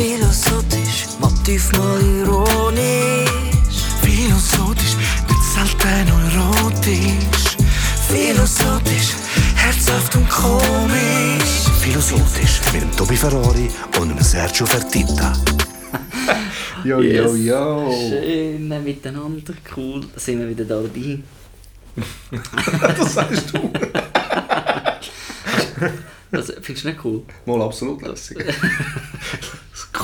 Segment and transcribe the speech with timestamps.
[0.00, 3.28] Philosophisch, Motiv mal ironisch.
[4.00, 4.96] Philosophisch,
[5.28, 7.56] nicht selten erotisch.
[8.08, 9.10] Philosophisch,
[9.56, 11.68] herzhaft und komisch.
[11.82, 13.68] Philosophisch mit dem Tobi Ferrari
[14.00, 15.34] und dem Sergio Fertitta.
[16.82, 17.26] Jo, Yes.
[17.26, 17.92] jo, jo.
[18.08, 20.00] Schön miteinander, cool.
[20.14, 21.18] Da sind wir wieder da dabei.
[22.96, 23.70] Das sagst du.
[26.32, 27.22] Also, findest du nicht cool?
[27.44, 28.38] Mal absolut lässig.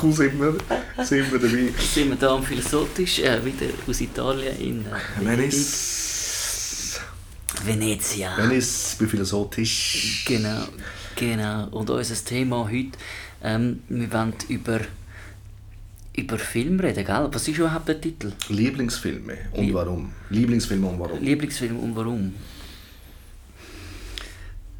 [0.02, 0.56] Cool sind wir,
[1.04, 1.72] sind wir dabei.
[1.78, 7.00] Sind wir da am Philosophisch, äh, wieder aus Italien in äh, Venice.
[7.64, 8.36] Venezia.
[8.36, 10.24] Venice, bei philosophisch.
[10.26, 10.64] Genau,
[11.14, 11.68] genau.
[11.68, 12.98] Und unser Thema heute,
[13.42, 14.80] ähm, wir wollen über,
[16.14, 17.28] über Film reden, gell?
[17.32, 18.32] Was ist überhaupt der Titel?
[18.48, 20.12] Lieblingsfilme und warum?
[20.30, 21.22] Lieblingsfilme und warum?
[21.22, 22.34] Lieblingsfilm und warum?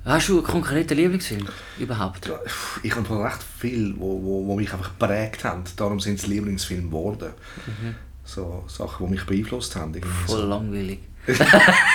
[0.06, 1.48] Hast du einen konkreten Lieblingsfilm
[1.80, 2.30] überhaupt?
[2.84, 5.65] Ich habe recht viel, wo, wo, wo mich einfach geprägt haben.
[5.77, 7.32] Darum sind es Lieblingsfilme geworden.
[8.24, 9.93] So Sachen, die mich beeinflusst haben.
[9.95, 10.37] irgendwie so.
[10.37, 11.01] Voll langweilig.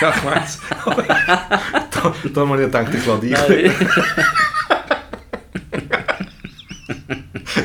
[0.02, 0.58] Ja, ich weiß.
[0.84, 0.94] da,
[2.34, 3.38] da habe ich gedacht, ich lade dich.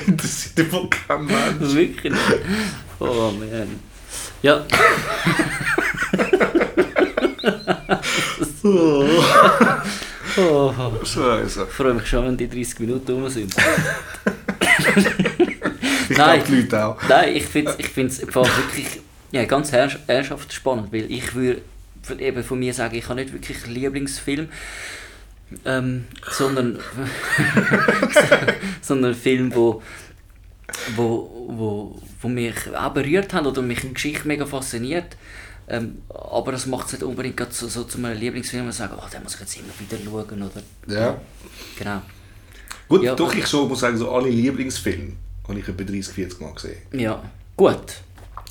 [0.07, 1.73] Interessiert dich voll kein Mensch.
[1.75, 2.39] Wirklich nicht.
[2.99, 3.79] Oh man.
[4.41, 4.65] Ja,
[10.37, 11.63] oh, Scheiße.
[11.67, 13.53] ich freue mich schon, wenn die 30 Minuten rum sind.
[16.09, 16.41] Ich Nein.
[16.41, 17.01] glaube, die Leute auch.
[17.09, 21.61] Nein, ich finde es ich find's wirklich ja, ganz ernsthaft spannend, weil ich würde
[22.01, 24.47] von- eben von mir sagen, ich habe nicht wirklich einen Lieblingsfilm,
[25.65, 26.79] ähm, sondern,
[28.81, 29.81] sondern einen Film, wo,
[30.95, 35.17] wo, wo, wo mich auch berührt hat oder mich eine Geschichte mega fasziniert.
[35.69, 38.93] Ähm, aber das macht es nicht unbedingt so, so zu einem Lieblingsfilm, wo ich sage,
[38.97, 40.43] oh, den muss ich jetzt immer wieder schauen.
[40.43, 41.19] Oder, Ja.
[41.77, 42.01] Genau.
[42.87, 45.13] Gut, Ja, doch, ich schon muss sagen, so alle Lieblingsfilme
[45.47, 46.77] habe ich etwa 30, 40 Mal gesehen.
[46.93, 47.21] Ja,
[47.55, 48.01] gut.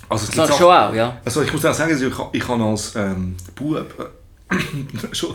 [0.08, 1.20] Also, es Das schon auch, ja.
[1.24, 4.12] Also ich muss auch sagen, also ich, ich habe als ähm, Bub
[4.50, 4.56] äh,
[5.12, 5.34] schon,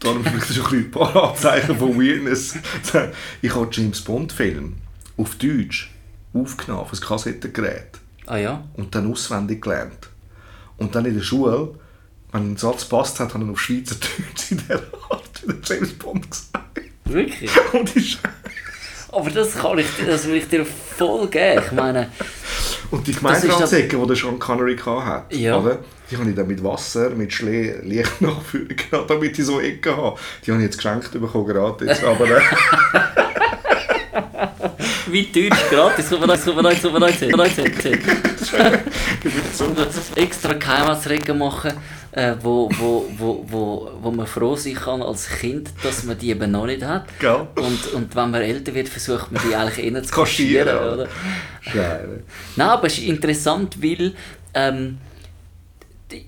[0.00, 2.54] darum vielleicht schon ein paar Anzeichen von Weirdness.
[3.42, 4.76] Ich habe James Bond Film
[5.16, 5.92] auf Deutsch
[6.32, 8.64] aufgenommen, auf ein Kassettengerät Ah ja?
[8.74, 10.08] und dann auswendig gelernt.
[10.78, 11.74] Und dann in der Schule,
[12.32, 14.80] wenn ein Satz passt hat, habe ich auf Schweizerdeutsch in der
[15.10, 16.80] Art wie der James Bond gesagt.
[17.04, 17.50] Wirklich?
[17.72, 18.18] Und ich,
[19.10, 21.62] Aber das kann ich, das will ich dir voll geben.
[21.64, 22.10] Ich meine,
[22.90, 25.58] und die Gemeindeanzeige, die der Sean Connery hatte, Ja.
[25.58, 25.78] oder?
[26.10, 28.74] die habe ich dann mit Wasser, mit Schlee, Licht nachfüllen
[29.06, 30.18] damit ich so Ecken habe.
[30.44, 32.02] Die habe ich jetzt geschenkt bekommen, gratis.
[32.02, 32.40] Aber äh,
[35.12, 37.58] wie Deutsch gratis, kann man das, kann man das, kann man das, kann man das
[37.58, 38.80] erzählen.
[40.16, 41.72] extra Geheimratsregeln machen,
[42.12, 46.30] äh, wo, wo, wo, wo, wo man froh sein kann als Kind, dass man die
[46.30, 47.06] eben noch nicht hat.
[47.18, 47.46] Gell?
[47.56, 50.76] Und, und wenn man älter wird, versucht man die eigentlich innen zu Kaschieren?
[50.76, 51.08] Oder?
[51.72, 52.22] Geil.
[52.56, 54.14] Nein, aber es ist interessant, weil
[54.54, 54.98] ähm,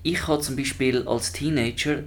[0.03, 2.03] ich habe zum Beispiel als Teenager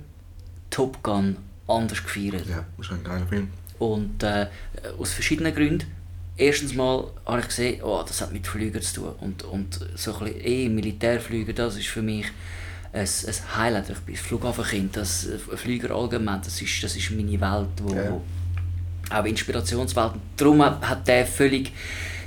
[0.71, 1.37] Top Gun
[1.67, 2.47] anders gefeiert.
[2.49, 3.49] Ja, das ist ein geiler Film.
[3.79, 4.47] Und äh,
[4.99, 5.87] aus verschiedenen Gründen.
[6.37, 9.15] Erstens mal habe ich gesehen, oh, das hat mit Flügen zu tun.
[9.21, 12.27] Und, und so ein bisschen, eh, Militärflüge, das ist für mich
[12.93, 13.91] ein, ein Highlight.
[13.91, 18.11] Ich bin Flughafenkind, das äh, Flüger allgemein, das ist, das ist meine Welt, wo, Ja.
[18.11, 18.23] wo
[19.11, 20.13] auch Inspirationswelt.
[20.37, 21.73] Darum hat, hat der völlig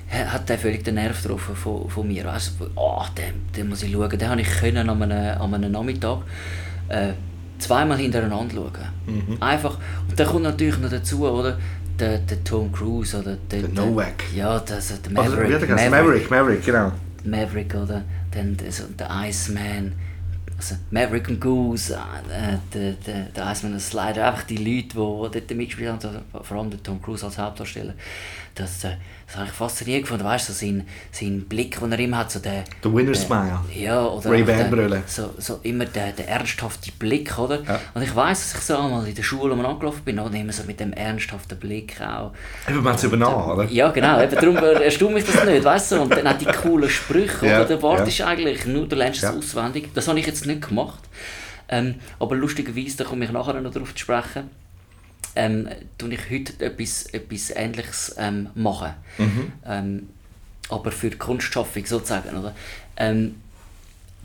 [0.10, 2.32] hat der völlig den Nerv getroffen von, von mir.
[2.32, 4.18] Also, oh, den, den muss ich schauen.
[4.18, 6.20] Den habe ich können an einem, an einem Nachmittag
[6.88, 7.12] äh,
[7.60, 9.38] zweimal hintereinander schauen.
[9.40, 9.78] Einfach.
[10.10, 11.58] Und dann kommt natürlich noch dazu, oder?
[12.00, 14.24] Der, der Tom Cruise oder der, Der Novak.
[14.36, 15.52] Ja, das, der Also, Maverick.
[15.62, 15.90] er geheißen?
[15.90, 16.92] Maverick, Maverick, genau.
[17.24, 19.94] Maverick oder dann der, so, der Iceman,
[20.56, 24.94] also Maverick und Goose, äh, der, der, der Iceman und Slider, einfach die Leute, die,
[25.40, 27.94] dort mitgespielt haben, also vor allem der Tom Cruise als Hauptdarsteller,
[28.60, 28.92] das, äh,
[29.26, 32.32] das habe ich faszinierend gefunden, weißt du, so sein, sein Blick, den er immer hat,
[32.32, 32.64] so der...
[32.84, 33.60] Der Winner's der- Smile.
[33.74, 35.04] Ja, oder Ray Ban-Brille.
[35.06, 37.62] So, so immer der, der ernsthafte Blick, oder?
[37.64, 37.80] Ja.
[37.94, 40.54] Und ich weiß, dass ich so einmal in der Schule um angelaufen bin, und immer
[40.54, 42.32] so mit dem ernsthaften Blick auch.
[42.68, 43.66] Eben, man hat es übernommen, oder?
[43.70, 44.22] Ja, genau.
[44.22, 46.02] Eben darum erstaunt mich das nicht, weißt du?
[46.02, 47.66] Und dann hat die coolen Sprüche, Ja, oder?
[47.66, 48.28] Der wartest ja.
[48.28, 49.38] eigentlich nur, du lernst es Ja.
[49.38, 49.90] auswendig.
[49.94, 51.00] Das habe ich jetzt nicht gemacht.
[51.70, 54.50] Ähm, aber lustigerweise, da komme ich nachher noch darauf zu sprechen,
[55.38, 58.94] ähm, tue ich heute etwas, etwas Ähnliches ähm, machen.
[59.18, 59.52] Mhm.
[59.66, 60.10] Ähm,
[60.70, 62.54] aber für die Kunstschaffung sozusagen, oder?
[62.98, 63.36] Ähm,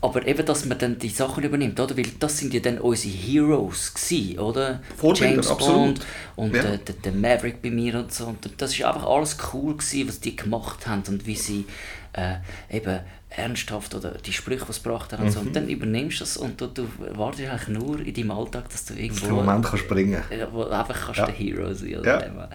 [0.01, 1.97] aber eben, dass man dann die Sachen übernimmt, oder?
[1.97, 4.81] Weil das sind ja dann unsere Heroes gewesen, oder?
[4.97, 5.77] Vorbilder, James absolut.
[5.77, 6.63] Bond und Ja.
[6.63, 8.27] der, der, der Maverick bei mir und so.
[8.27, 11.67] Und das ist einfach alles cool gewesen, was die gemacht haben und wie sie
[12.15, 12.35] äh,
[12.77, 12.99] eben
[13.37, 15.41] ernsthaft oder die Sprüche, die sie gebracht haben und so.
[15.41, 15.47] Mhm.
[15.49, 18.85] Und dann übernimmst du das und du, du wartest eigentlich nur in deinem Alltag, dass
[18.85, 19.27] du irgendwo...
[19.27, 20.23] Im Moment kannst du springen.
[20.31, 21.27] Ja, wo du einfach kannst Ja.
[21.27, 21.89] der Hero sein.
[21.91, 21.99] Ja.
[21.99, 22.51] Oder?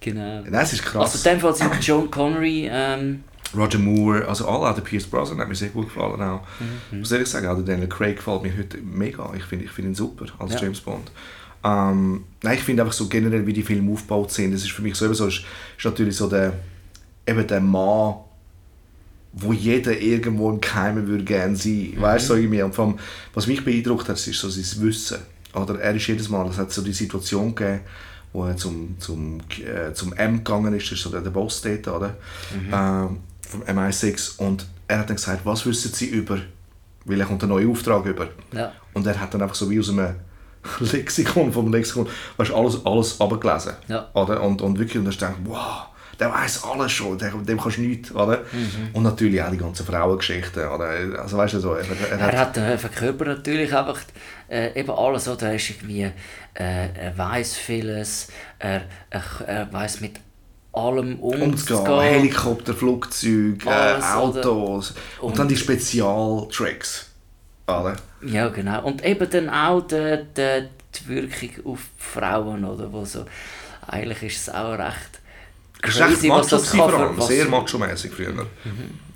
[0.00, 0.42] Genau.
[0.42, 1.12] Nein, es ist krass.
[1.14, 3.24] Also in dem Fall sind John Connery, ähm,
[3.56, 6.42] Roger Moore, also alle, auch der Pierce Brosnan hat mir sehr gut gefallen auch.
[6.90, 7.02] Mhm.
[7.02, 9.32] Was soll ich sagen, auch der Daniel Craig gefällt mir heute mega.
[9.36, 10.60] Ich finde ich find ihn super als Ja.
[10.62, 11.10] James Bond.
[11.64, 14.82] Ähm, nein, ich finde einfach so generell, wie die Filme aufgebaut sind, das ist für
[14.82, 15.42] mich so, eben so ist,
[15.76, 16.54] ist natürlich so der,
[17.26, 18.14] eben der Mann,
[19.32, 21.94] wo jeder irgendwo im Keimen würde gerne sein.
[21.96, 22.00] Mhm.
[22.00, 22.62] Weißt du, so irgendwie.
[22.62, 22.98] Und vor allem,
[23.34, 25.18] was mich beeindruckt hat, ist so sein Wissen.
[25.54, 27.80] Oder er ist jedes Mal, es hat so die Situation gegeben,
[28.32, 31.60] wo er zum, zum, äh, zum M gegangen ist, das ist so der, der Boss
[31.62, 32.16] dort, oder?
[32.72, 34.38] Ähm, vom MI6.
[34.38, 36.38] Und er hat dann gesagt, was wissen Sie über,
[37.04, 38.28] weil er kommt einen neuen Auftrag über.
[38.52, 38.72] ja.
[38.92, 40.16] Und er hat dann einfach so wie aus einem
[40.80, 43.74] Lexikon, vom Lexikon, weißt, alles, alles abgelesen.
[43.88, 44.08] Ja.
[44.14, 44.42] Oder?
[44.42, 45.86] Und, und wirklich, und dann denkst du, wow,
[46.20, 48.12] der weiß alles schon, dem, dem kannst du nichts.
[48.14, 48.42] Oder?
[48.92, 50.68] Und natürlich auch die ganzen Frauengeschichten.
[50.68, 51.20] Oder?
[51.20, 53.98] Also weißt du so, er, er, Er hat äh, verkörpert natürlich einfach
[54.48, 55.48] äh, eben alles, oder?
[55.48, 56.12] Er ist irgendwie, äh,
[56.54, 58.28] er weiß vieles,
[58.58, 60.20] er, er, er weiß mit
[60.72, 61.50] allem umzugehen.
[61.52, 62.00] umzugehen.
[62.00, 64.02] Helikopter, Flugzeuge, äh?
[64.14, 64.94] Autos.
[65.20, 67.06] Und, Und- dann die Spezialtracks.
[67.66, 67.96] Oder?
[68.26, 68.84] Ja, genau.
[68.84, 72.92] Und eben dann auch die, die, die Wirkung auf die Frauen, oder?
[72.92, 73.24] Wo so,
[73.86, 75.19] eigentlich ist es auch recht
[75.82, 76.78] crazy, was das kann.
[76.78, 77.16] vor allem.
[77.16, 78.32] was- Sehr macho-mässig früher.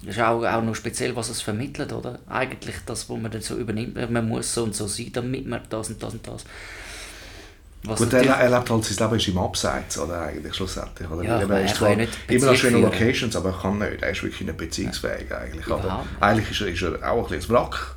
[0.03, 2.19] Das ist auch, auch noch speziell, was es vermittelt, oder?
[2.29, 4.11] Eigentlich das, was man dann so übernimmt.
[4.11, 6.45] Man muss so und so sein, damit man das und das und das.
[7.87, 11.09] Was Gut, er, er lebt halt sein Leben ist im Abseits, oder eigentlich schlussendlich.
[11.11, 11.23] Oder?
[11.23, 12.79] Ja, aber er ist zwar immer noch schöne.
[12.79, 14.03] Locations, aber er kann nicht.
[14.03, 15.67] Er ist wirklich nicht beziehungsfähig eigentlich.
[15.67, 15.85] Nicht.
[16.21, 17.95] Eigentlich ist er, ist er auch ein bisschen ein Wrack,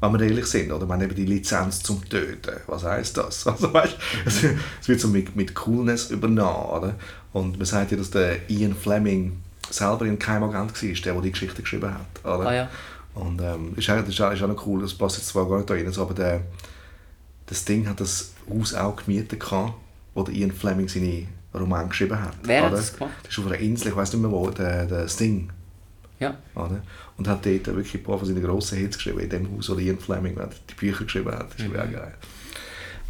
[0.00, 0.72] wenn wir ehrlich sind.
[0.72, 0.86] Oder?
[0.86, 2.56] Man eben die Lizenz zum Töten.
[2.66, 3.46] Was heisst das?
[3.50, 4.44] Also, weißt, es,
[4.80, 6.70] es wird so mit, mit Coolness übernommen.
[6.70, 6.94] Oder?
[7.32, 11.30] Und man sagt ja, dass der Ian Fleming selber ein Keimagent war, der, der die
[11.30, 12.24] Geschichte geschrieben hat.
[12.24, 12.46] Oder?
[12.48, 12.68] Ah, ja.
[13.14, 15.48] Und ähm, ist, auch, das ist, auch, ist auch noch cool, das passt jetzt zwar
[15.48, 16.42] gar nicht da rein, aber der,
[17.46, 19.74] das Ding hat das Haus auch gemietet, gehabt,
[20.14, 22.34] wo der Ian Fleming seine Romane geschrieben hat.
[22.44, 22.76] Wer hat oder?
[22.76, 23.14] das gemacht?
[23.24, 25.50] Das ist auf einer Insel, ich weiß nicht mehr wo, der, der Sting.
[26.20, 26.36] Ja.
[26.54, 26.82] Oder?
[27.20, 29.74] Und hat dort wirklich ein paar von seinen grossen Hits geschrieben, in dem Haus, wo
[29.74, 30.38] der Ian Fleming
[30.70, 31.52] die Bücher geschrieben hat.
[31.52, 31.74] Das ist Mhm.
[31.76, 31.92] mhm.
[31.92, 32.14] geil.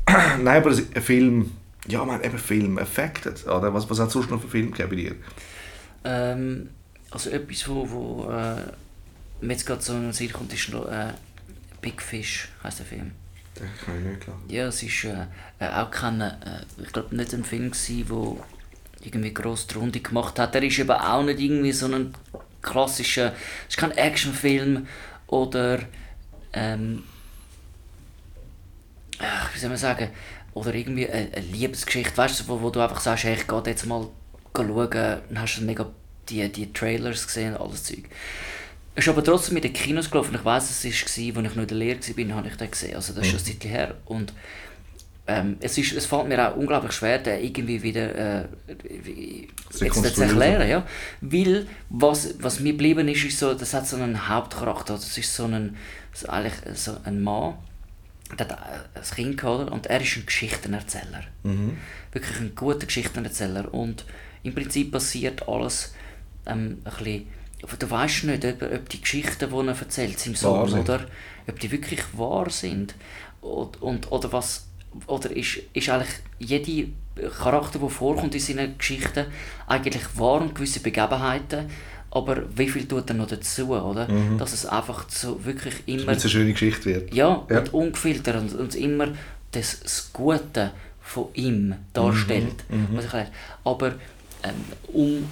[0.42, 1.52] Nein, aber das- ein Film,
[1.86, 3.72] ja man, eben Film affected, oder?
[3.72, 5.14] Was, was hat es sonst noch für Filme gegeben bei dir?
[6.02, 6.70] Ähm,
[7.12, 8.56] also etwas, wo, wo äh,
[9.46, 11.12] mir jetzt gerade so in Sinn kommt, ist noch äh,
[11.80, 13.12] Big Fish, heisst der Film.
[13.60, 14.40] Den kann ich nicht klar.
[14.48, 15.26] Ja, es ist äh,
[15.60, 16.32] äh, auch kein, äh,
[16.82, 17.70] ich glaube nicht ein Film
[18.08, 18.40] wo
[19.02, 20.52] irgendwie gross die Runde gemacht hat.
[20.56, 22.12] Er ist eben auch nicht irgendwie so ein
[22.62, 23.34] klassischer,
[23.68, 24.86] es ist kein Actionfilm
[25.26, 25.80] oder
[26.52, 27.04] ähm,
[29.52, 30.10] wie soll man sagen,
[30.54, 33.62] oder irgendwie eine, eine Liebesgeschichte, weißt du, wo, wo du einfach sagst, hey, ich gehe
[33.66, 34.08] jetzt mal
[34.56, 35.86] schauen, dann hast du mega
[36.28, 38.04] die, die Trailers gesehen und alles Zeug.
[38.94, 40.34] Ist aber trotzdem in den Kinos gelaufen.
[40.34, 42.96] Ich weiß, es war, als ich noch in der Lehre war, habe ich den gesehen.
[42.96, 43.94] Also das ist schon ein Zeit her.
[44.04, 44.32] Und
[45.26, 48.48] ähm, es, ist, es fällt mir auch unglaublich schwer, den irgendwie wieder äh,
[49.80, 50.68] jetzt zu erklären.
[50.68, 50.86] Ja?
[51.20, 54.94] Weil, was, was mir geblieben ist, ist so, das hat so einen Hauptcharakter.
[54.94, 55.76] Das ist so ein,
[56.12, 57.54] so eigentlich so ein Mann,
[58.38, 58.58] der hat
[58.94, 61.24] ein Kind gehabt, und er ist ein Geschichtenerzähler.
[62.12, 63.72] Wirklich ein guter Geschichtenerzähler.
[63.72, 64.04] Und
[64.42, 65.94] im Prinzip passiert alles
[66.46, 67.26] ähm, ein bisschen,
[67.62, 71.06] aber du weißt nicht, ob, ob die Geschichten, die er erzählt, seinem Sohn, oder
[71.46, 72.94] ob die wirklich wahr sind.
[73.42, 74.66] Und, und, oder was,
[75.06, 76.88] oder ist, ist eigentlich jede
[77.38, 79.26] Charakter, der vorkommt in seinen Geschichten,
[79.66, 81.70] eigentlich wahr und gewisse Begebenheiten,
[82.10, 84.08] aber wie viel tut er noch dazu, oder?
[84.38, 86.02] Dass es einfach so wirklich immer...
[86.06, 87.14] Damit es eine schöne Geschichte wird.
[87.14, 87.58] Ja, Ja.
[87.60, 89.08] und ungefiltert und, und immer
[89.52, 92.64] das, das Gute von ihm darstellt.
[92.94, 93.12] Was ich.
[93.64, 93.94] Aber
[94.42, 94.54] ähm,
[94.92, 95.28] um,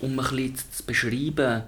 [0.00, 1.62] um ein bisschen zu beschreiben,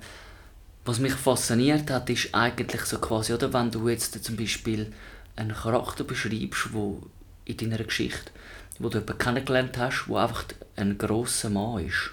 [0.85, 4.93] was mich fasziniert hat, ist eigentlich so quasi, oder, wenn du jetzt zum Beispiel
[5.37, 7.01] einen Charakter beschreibst, wo
[7.45, 8.31] in deiner Geschichte,
[8.79, 10.45] wo du jemanden kennengelernt hast, wo einfach
[10.77, 12.11] ein grosser Mann ist.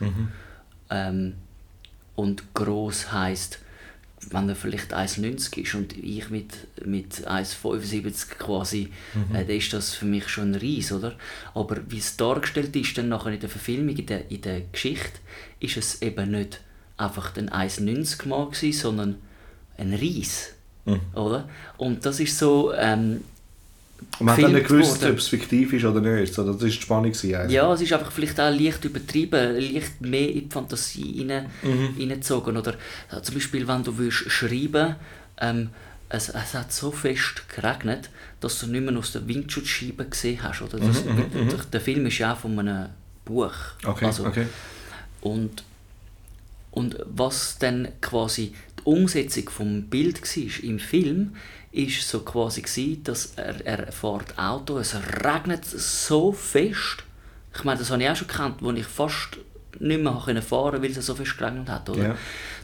[0.90, 1.36] Ähm,
[2.16, 3.60] und gross heisst,
[4.32, 6.54] wenn er vielleicht 1,90 ist und ich mit,
[6.86, 8.92] mit 1,75 quasi,
[9.34, 11.16] äh, dann ist das für mich schon ein Ries, oder?
[11.54, 15.20] Aber wie es dargestellt ist, dann nachher in der Verfilmung, in der, in der Geschichte,
[15.62, 16.60] ist es eben nicht
[16.98, 19.16] einfach ein 1,90 Mann gewesen, sondern
[19.78, 20.54] ein Ries,
[21.14, 21.48] oder?
[21.78, 23.24] Und das ist so, ähm,
[24.20, 26.34] Und man hat dann nicht gewusst, ob es fiktiv ist oder nicht.
[26.34, 27.12] So, das war die Spannung.
[27.14, 27.52] eigentlich.
[27.52, 31.46] Ja, es ist einfach vielleicht auch leicht übertrieben, leicht mehr in die Fantasie rein,
[31.98, 32.58] reingezogen.
[32.58, 32.76] Oder
[33.12, 34.96] äh, zum Beispiel, wenn du willst schreiben
[35.42, 35.70] ähm,
[36.10, 40.62] es, es hat so fest geregnet, dass du nicht mehr aus der Windschutzscheibe gesehen hast.
[40.62, 40.80] Oder?
[40.80, 42.90] Das, der, der Film ist ja auch von einem
[43.26, 43.54] Buch.
[43.86, 44.48] Okay, Also, okay.
[45.22, 45.64] Und,
[46.72, 48.54] und was dann quasi
[48.90, 51.36] Umsetzung vom Bild war im Film,
[51.72, 57.04] ist so quasi gsi, dass er, er fährt Auto, es regnet so fest,
[57.56, 59.38] Ich meine, das habe ich auch schon gekannt, wo ich fast
[59.80, 61.90] nicht mehr fahren konnte, weil es so viel geregnet hat.
[61.90, 62.10] Oder?
[62.10, 62.16] Ja.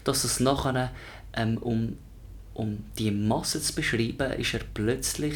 [0.04, 0.92] Dass es nachher,
[1.34, 1.98] ähm, um,
[2.54, 5.36] um die Masse zu beschreiben, ist er plötzlich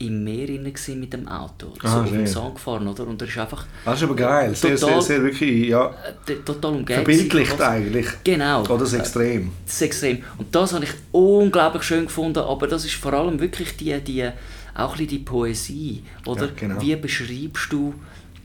[0.00, 1.72] im Meer rein mit dem Auto.
[1.82, 2.26] So Ah, auf dem schön.
[2.26, 3.06] Sand gefahren, oder?
[3.06, 4.54] Und er ist einfach Das ist aber geil.
[4.54, 5.86] Sehr, sehr, Total- sehr wirklich, ja,
[6.26, 7.04] äh, total umgeben.
[7.04, 8.06] verbildlicht eigentlich.
[8.24, 8.62] Genau.
[8.62, 9.50] Oder das Extrem.
[9.66, 10.22] Das ist extrem.
[10.36, 14.28] Und das habe ich unglaublich schön gefunden, aber das ist vor allem wirklich die, die,
[14.74, 16.46] auch ein die Poesie, oder?
[16.46, 16.80] Ja, genau.
[16.80, 17.94] Wie beschreibst du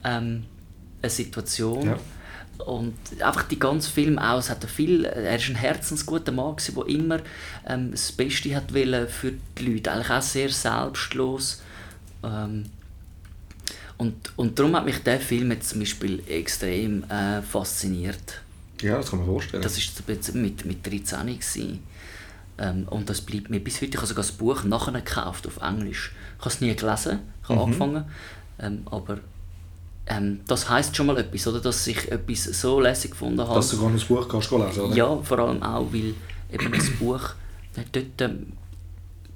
[0.03, 0.43] ähm,
[1.01, 1.85] eine Situation?
[1.85, 1.97] Ja.
[2.65, 6.75] Und einfach die ganze Film auch, es hat viel, er ist ein herzensguter Mann gewesen,
[6.75, 7.19] der immer
[7.67, 11.61] ähm, das Beste hat wollen für die Leute, eigentlich auch sehr selbstlos.
[12.23, 12.65] Ähm,
[13.97, 18.41] und, und darum hat mich der Film jetzt zum Beispiel extrem äh, fasziniert.
[18.81, 19.63] Ja, das kann man vorstellen.
[19.63, 21.83] Das war mit, mit 13 gewesen.
[22.57, 23.91] Ähm, und das bleibt mir bis heute.
[23.91, 26.11] Ich habe sogar das Buch nachher gekauft auf Englisch.
[26.37, 27.53] Ich habe es nie gelesen, ich Mhm.
[27.53, 28.03] habe angefangen.
[28.59, 29.19] Ähm, aber
[30.07, 31.59] ähm, das heisst schon mal etwas, oder?
[31.61, 33.55] dass ich etwas so lässig gefunden habe.
[33.55, 34.95] Dass du sogar das Buch kannst lesen oder?
[34.95, 36.13] Ja, vor allem auch, weil
[36.51, 37.29] eben das Buch,
[37.75, 38.53] dort ähm,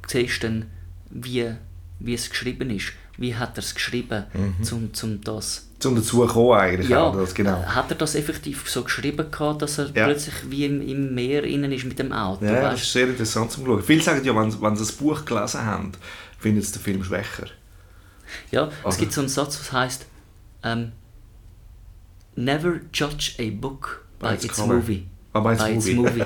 [0.07, 0.65] siehst du dann,
[1.09, 1.51] wie,
[1.99, 2.91] wie es geschrieben ist.
[3.19, 4.25] Wie hat er es geschrieben,
[4.61, 5.67] zum, zum das...
[5.79, 6.87] Zum dazu kommen eigentlich.
[6.89, 7.63] Ja, das, genau.
[7.63, 10.05] hat er das effektiv so geschrieben gehabt, dass er Ja.
[10.05, 12.45] plötzlich wie im, im Meer innen ist mit dem Auto?
[12.45, 12.83] Ja, das weisst?
[12.83, 13.81] ist sehr interessant zum Schauen.
[13.81, 15.93] Viele sagen ja, wenn, wenn sie das Buch gelesen haben,
[16.37, 17.47] finden sie den Film schwächer.
[18.51, 20.05] Ja, es Also- gibt so einen Satz, was heißt
[20.71, 20.91] ähm,
[22.35, 25.07] Never judge a book by, By its, movie.
[25.33, 26.23] Ah, by its By its movie.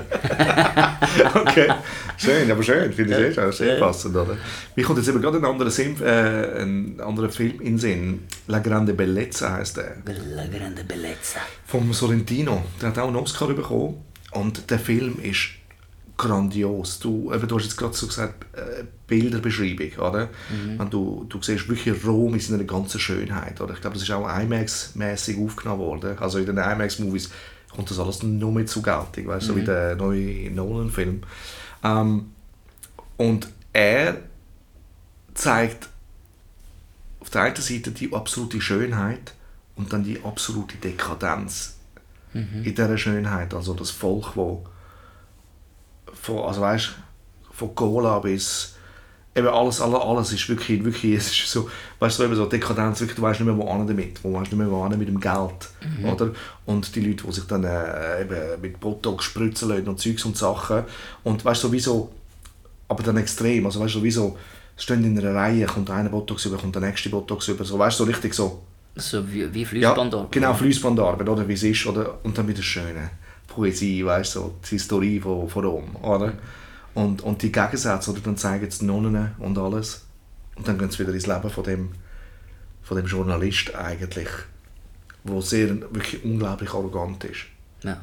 [1.34, 1.68] Okay,
[2.18, 3.32] schön, aber schön, finde ich Ja.
[3.32, 3.80] sehr, schön, sehr Ja.
[3.86, 4.16] passend.
[4.16, 4.36] Oder?
[4.76, 8.20] Mir kommt jetzt eben gerade ein anderer, Sim, äh, ein anderer Film in den Sinn.
[8.46, 9.96] La Grande Bellezza heisst der.
[10.34, 11.40] La grande bellezza.
[11.66, 12.62] Vom Sorrentino.
[12.80, 14.04] Der hat auch einen Oscar bekommen.
[14.32, 15.48] Und der Film ist
[16.22, 16.98] grandios.
[16.98, 20.28] Du, eben, du hast jetzt gerade so gesagt, äh, Bilderbeschreibung, oder?
[20.78, 23.74] Wenn du, du siehst wirklich Rom in seiner ganzen Schönheit, oder?
[23.74, 26.18] Ich glaube, das ist auch IMAX-mäßig aufgenommen worden.
[26.18, 27.30] Also in den IMAX-Movies
[27.74, 31.22] kommt das alles noch mehr zur Geltung, weißt du, so wie der neue Nolan-Film.
[31.82, 32.30] Ähm,
[33.16, 34.18] und er
[35.34, 35.88] zeigt
[37.20, 39.34] auf der einen Seite die absolute Schönheit
[39.76, 41.76] und dann die absolute Dekadenz
[42.64, 43.52] in dieser Schönheit.
[43.52, 44.64] Also das Volk, wo
[46.20, 46.90] von, also weißt,
[47.52, 48.74] von Cola bis
[49.34, 52.46] eben alles, alles, alles ist wirklich, wirklich, es ist so, weißt du, so eben so
[52.46, 55.08] Dekadenz, wirklich, du weißt nicht mehr, wo hin damit, wo weißt nicht mehr, wo mit
[55.08, 55.70] dem Geld,
[56.04, 56.30] oder?
[56.66, 60.36] Und die Leute, die sich dann äh, eben mit Botox spritzen lassen und Zeugs und
[60.36, 60.84] Sachen
[61.24, 62.12] und weißt du, sowieso,
[62.88, 64.36] aber dann extrem, also weißt du, sowieso,
[64.76, 68.00] stehen in einer Reihe, kommt einer Botox über, kommt der nächste Botox über, so, weißt
[68.00, 68.62] du, so richtig so,
[68.96, 70.32] So wie, wie ja, Fließbandarbeit.
[70.32, 72.18] genau, Fließbandarbeit, oder wie es ist, oder?
[72.22, 73.10] Und dann wieder schöne
[73.54, 76.32] Poesie, weißt du, so, die Historie von, von Rom, oder?
[76.94, 78.20] Und, und die Gegensätze, oder?
[78.20, 80.06] Dann zeigen sie die Nonnen und alles.
[80.56, 81.90] Und dann gehen sie wieder ins Leben von dem,
[82.82, 84.28] von dem Journalist eigentlich,
[85.24, 87.40] wo sehr, wirklich unglaublich arrogant ist.
[87.82, 88.00] Ja.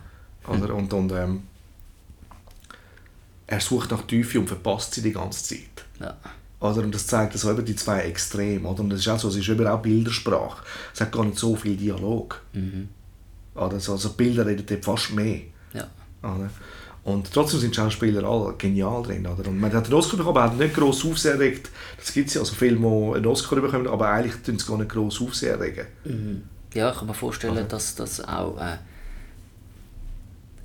[0.48, 0.74] Oder?
[0.74, 1.44] Und, und ähm,
[3.48, 5.86] er sucht nach Tiefe und verpasst sie die ganze Zeit.
[6.00, 6.18] Ja.
[6.60, 6.82] Oder?
[6.82, 8.68] Und das zeigt so eben die zwei Extreme.
[8.68, 8.82] Oder?
[8.82, 10.64] Und das ist auch so, es ist auch Bildersprache.
[10.94, 12.42] Es hat gar nicht so viel Dialog.
[13.60, 13.74] Oder?
[13.76, 15.42] Also, also Bilder reden dort fast mehr.
[15.74, 15.88] Ja.
[16.22, 16.50] Oder?
[17.04, 19.26] Und trotzdem sind die Schauspieler alle genial drin.
[19.26, 19.48] Oder?
[19.50, 21.70] Und man hat einen Oscar bekommen, aber hat nicht gross Aufsehen erregt.
[21.98, 24.78] Das gibt es ja, also Filme, die einen Oscar bekommen, aber eigentlich tun sie gar
[24.78, 25.88] nicht gross Aufsehen erregen.
[26.74, 27.70] Ja, ich kann mir vorstellen, Also.
[27.70, 28.60] dass das auch.
[28.60, 28.78] Äh,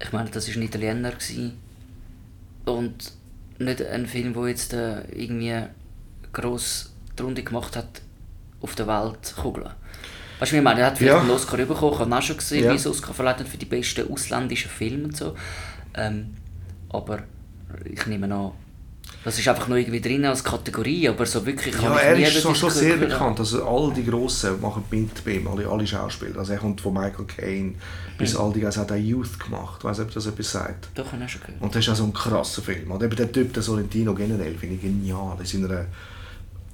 [0.03, 1.13] ich meine, das war ein Italiener.
[1.13, 1.59] Gewesen.
[2.67, 3.13] Und
[3.59, 5.63] nicht ein Film, der jetzt äh, irgendwie
[6.33, 8.03] gross die Runde gemacht hat
[8.61, 9.71] auf der Weltkugel.
[10.39, 10.81] Weißt du, wie ich meine?
[10.81, 11.21] Er hat vielleicht Ja.
[11.21, 12.73] einen Oscar bekommen, habe auch schon gesehen, Ja.
[12.73, 15.35] wie es Oscar verleiht haben für die besten ausländischen Filme und so.
[15.95, 16.35] Ähm,
[16.91, 17.21] aber
[17.85, 18.53] ich nehme an,
[19.25, 22.53] das ist einfach nur irgendwie drin als Kategorie, aber so wirklich Ja, er ist so,
[22.55, 23.39] schon sehr bekannt.
[23.39, 26.39] Also all die Grossen machen Bild bei ihm, alle, alle Schauspieler.
[26.39, 27.75] Also er kommt von Michael Caine
[28.19, 29.77] bis all die, also hat auch Youth gemacht.
[29.79, 30.89] Ich weiß nicht, ob das etwas sagt.
[30.95, 31.61] Doch, ich schon gehört.
[31.63, 32.91] Und das ist auch so ein krasser Film.
[32.91, 35.87] Und eben der Typ, der Sorrentino generell, finde ich genial in seiner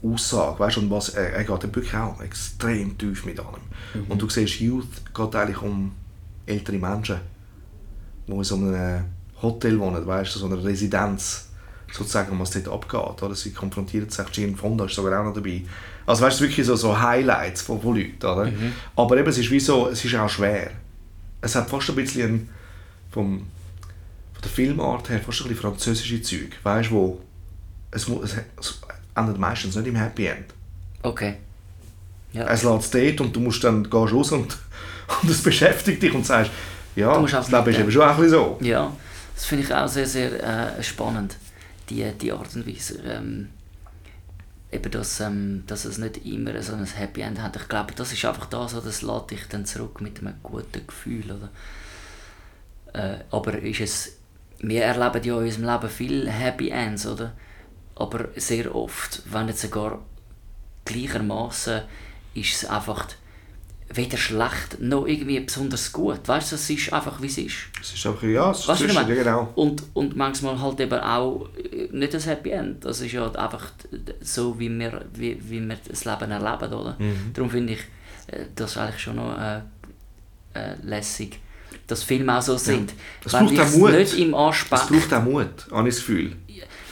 [0.02, 0.58] Aussage.
[0.58, 3.60] Weißt du, und was, er, er geht wirklich auch extrem tief mit allem.
[4.08, 5.92] Und du siehst, Youth geht eigentlich um
[6.46, 7.16] ältere Menschen,
[8.26, 9.04] die in so einem
[9.42, 11.48] Hotel wohnen, weißt du, so einer Residenz,
[11.92, 13.22] sozusagen, was dort abgeht.
[13.22, 13.34] Oder?
[13.34, 15.62] Sie konfrontiert sich, Jane Fonda ist sogar auch noch dabei.
[16.06, 18.24] Also weißt du, wirklich so, so Highlights von, von Leuten.
[18.24, 18.50] Oder?
[18.96, 20.70] Aber eben, es ist wie so, es ist auch schwer.
[21.40, 22.48] Es hat fast ein bisschen
[23.10, 27.20] vom, von der Filmart her fast ein bisschen französische Zeug, weißt du, wo
[27.90, 28.80] es, mu- es, es
[29.14, 30.46] endet meistens nicht im Happy End.
[31.02, 31.36] Okay.
[32.32, 32.46] Ja.
[32.48, 34.56] Es lässt es dort und du musst dann gehst raus und,
[35.22, 36.50] und es beschäftigt dich und sagst,
[36.96, 38.58] ja, Du musst das auch Leben ist eben schon ein bisschen so.
[38.60, 38.92] Ja,
[39.34, 41.36] das finde ich auch sehr, sehr äh, spannend,
[41.88, 43.00] die, die Art und Weise.
[43.06, 43.48] Ähm,
[44.72, 47.56] eben, dass, ähm, dass es nicht immer so ein Happy End hat.
[47.56, 48.84] Ich glaube, das ist einfach das, oder?
[48.84, 51.24] das lässt dich dann zurück mit einem guten Gefühl.
[51.32, 51.48] Oder?
[52.92, 54.12] Äh, aber ist es,
[54.58, 57.32] wir erleben ja in unserem Leben viele Happy Ends, oder?
[58.00, 60.00] Aber sehr oft, wenn nicht sogar
[60.84, 61.82] gleichermaßen
[62.34, 63.06] ist es einfach
[63.92, 66.20] weder schlecht noch irgendwie besonders gut.
[66.26, 67.56] Weißt du, es ist einfach wie es ist.
[67.80, 69.48] Es ist einfach, ja, es ist Weißt zwischen, ja, genau.
[69.56, 72.84] Und, und manchmal halt eben auch äh, nicht ein Happy End.
[72.84, 73.72] Das ist ja einfach
[74.20, 76.96] so, wie wir, wie, wie wir das Leben erleben, oder?
[76.98, 77.32] Mhm.
[77.34, 77.80] Darum finde ich
[78.28, 79.58] äh, das eigentlich schon noch äh,
[80.54, 81.40] äh, lässig,
[81.88, 82.94] dass Filme auch so sind.
[83.24, 83.92] Es Wenn braucht auch Mut.
[83.92, 84.88] nicht im Es Aspekt...
[84.88, 86.36] braucht auch Mut, habe ich das Gefühl.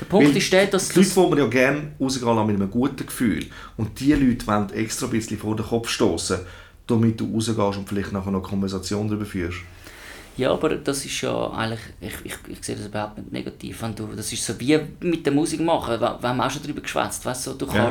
[0.01, 0.89] Der Punkt Weil ist der, dass...
[0.89, 3.47] Die Leute, die man ja gerne rausgehen lassen mit einem guten Gefühl.
[3.77, 6.39] Und die Leute wollen extra ein bisschen vor den Kopf stoßen,
[6.87, 9.59] damit du rausgehst und vielleicht nachher noch eine Konversation darüber führst.
[10.37, 13.83] Ja, aber das ist ja eigentlich, ich, ich, ich sehe das überhaupt nicht negativ.
[13.83, 16.63] Wenn du, das ist so wie mit der Musik machen, wir wir haben auch schon
[16.63, 17.91] darüber geschwätzt, weißt du, du Ja.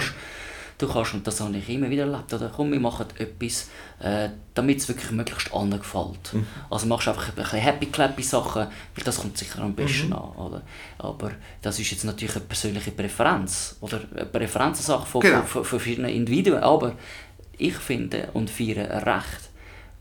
[0.77, 3.67] Du kannst, und das habe ich immer wieder erlebt, oder komm, wir machen etwas,
[4.00, 6.34] äh, damit es wirklich möglichst anderen gefällt.
[6.34, 6.46] Mhm.
[6.69, 9.75] Also machst du einfach ein bisschen happy-clappy Sachen, weil das kommt sicher am Mhm.
[9.75, 10.62] besten an, oder?
[11.00, 11.31] Aber
[11.62, 15.41] das ist jetzt natürlich eine persönliche Präferenz, oder eine Präferenzsache von, Genau.
[15.41, 16.93] von, von verschiedenen Individuen, aber
[17.57, 19.50] ich finde und feiere recht,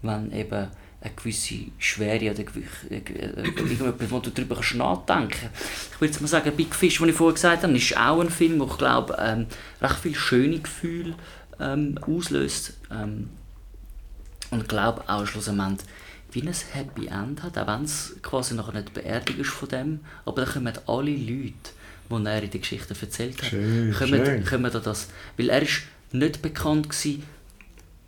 [0.03, 0.69] wenn eben
[1.01, 2.41] eine gewisse Schwere oder
[2.91, 5.51] äh, äh, irgendetwas, wo du darüber kannst nachdenken
[5.93, 8.31] Ich würde jetzt mal sagen, Big Fish, den ich vorher gesagt habe, ist auch ein
[8.31, 9.47] Film, der ich glaube, ähm,
[9.81, 11.15] recht viele schöne Gefühle
[11.61, 12.75] ähm, auslöst.
[12.91, 13.31] Ähm,
[14.51, 15.87] und ich glaube auch schlussendlich
[16.33, 20.01] wie ein Happy End hat, auch wenn es quasi noch nicht beerdigt ist von dem,
[20.25, 21.55] aber dann kommen alle Leute,
[22.11, 24.45] die er in der Geschichte erzählt hat, Schön, kommen, schön.
[24.45, 27.23] kommen da das, weil er ist nicht bekannt gewesen,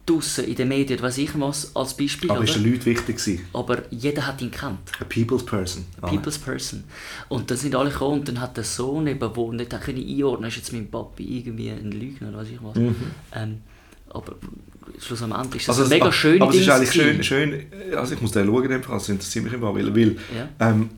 [0.09, 2.49] draussen in den Medien, weiß ich was, als Beispiel, Aber oder?
[2.49, 3.45] ist den Leuten wichtig gewesen?
[3.53, 4.79] aber jeder hat ihn kennt.
[5.01, 5.85] A people's person.
[6.01, 6.09] Ah.
[6.09, 6.85] People's Person.
[7.29, 9.99] Und dann sind alle gekommen und dann hat der Sohn eben, der nicht hat können
[10.07, 12.77] einordnen ist jetzt mein Papi irgendwie ein Lügner oder weiß ich was.
[12.77, 13.59] Ähm,
[14.11, 14.37] aber
[14.99, 18.15] schlussendlich ist das Also, eine mega aber- schöne Aber es ist eigentlich schön, schön, also
[18.15, 20.71] ich muss den schauen, es interessiert mich immer, weil, weil Ja.
[20.71, 20.91] ähm,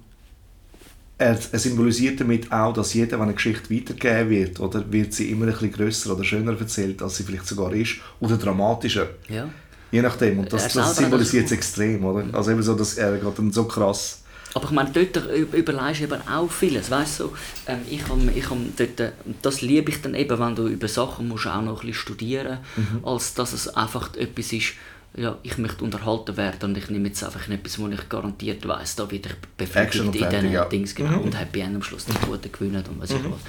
[1.21, 5.31] er, er symbolisiert damit auch, dass jeder, wenn eine Geschichte weitergegeben wird, oder wird sie
[5.31, 9.09] immer ein bisschen grösser oder schöner erzählt, als sie vielleicht sogar ist, oder dramatischer.
[9.29, 9.49] Ja.
[9.93, 10.39] Je nachdem.
[10.41, 12.25] Und das, das symbolisiert es extrem, oder?
[12.33, 14.23] Also eben so, dass er geht dann so krass.
[14.55, 17.33] Aber ich meine, dort ü- überlegst du eben auch vieles, weißt du?
[17.69, 20.89] Ähm, ich habe ich hab dort, äh, das liebe ich dann eben, wenn du über
[20.89, 23.05] Sachen musst auch noch ein bisschen studieren Mhm.
[23.05, 24.73] als dass es einfach etwas ist,
[25.17, 28.97] ja, ich möchte unterhalten werden und ich nehme jetzt einfach etwas, wo ich garantiert weiß,
[28.97, 30.65] da werde ich befriedigt in diesen ja.
[30.67, 31.23] Dings, genau, Mhm.
[31.23, 33.41] und Happy End am Schluss, die Guten gewinnen und was ich was.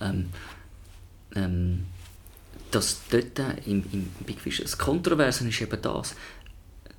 [0.00, 0.28] Ähm,
[1.34, 1.84] ähm,
[2.70, 6.14] dass dort im, im Big Fish, das Kontroverse ist eben das,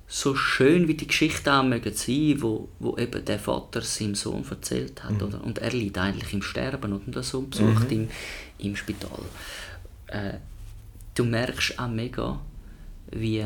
[0.08, 4.44] so schön wie die Geschichte auch mögen sein, wo, wo eben der Vater seinem Sohn
[4.50, 5.42] erzählt hat, oder?
[5.42, 8.10] und er liegt eigentlich im Sterben und der Sohn besucht ihn
[8.58, 9.20] im Spital.
[10.08, 10.34] Äh,
[11.14, 12.38] du merkst auch mega,
[13.10, 13.42] wie,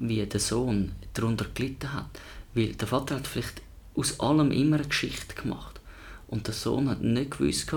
[0.00, 2.06] wie der Sohn darunter gelitten hat,
[2.54, 3.62] weil der Vater hat vielleicht
[3.94, 5.80] aus allem immer eine Geschichte gemacht
[6.28, 7.72] und der Sohn hat nicht gewusst,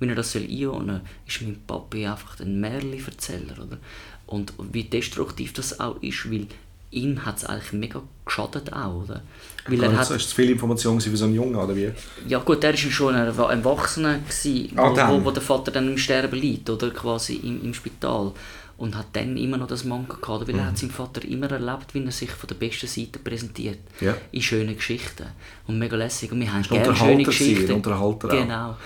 [0.00, 1.00] wie er das soll einordnen soll.
[1.26, 3.78] Ist mein Papi einfach ein Märli-Erzähler, oder?
[4.26, 6.46] Und wie destruktiv das auch ist, weil
[6.90, 9.22] ihm hat es eigentlich mega geschadet auch, oder?
[9.66, 11.90] Weil er hat, so, ist zu viel Information für so einen Jungen, oder wie?
[12.26, 15.98] ja gut, er war schon ein Erwachsener, gewesen, Ah, wo, wo der Vater dann im
[15.98, 18.32] Sterben liegt, oder quasi im, im Spital.
[18.78, 20.66] Und hat dann immer noch das Manga gehabt, weil er Mhm.
[20.68, 23.80] hat seinen Vater immer erlebt, wie er sich von der besten Seite präsentiert.
[24.00, 24.16] Ja.
[24.30, 25.26] In schönen Geschichten.
[25.66, 26.30] Und mega lässig.
[26.32, 27.82] Und wir haben gerne schöne Geschichten.
[28.30, 28.76] genau.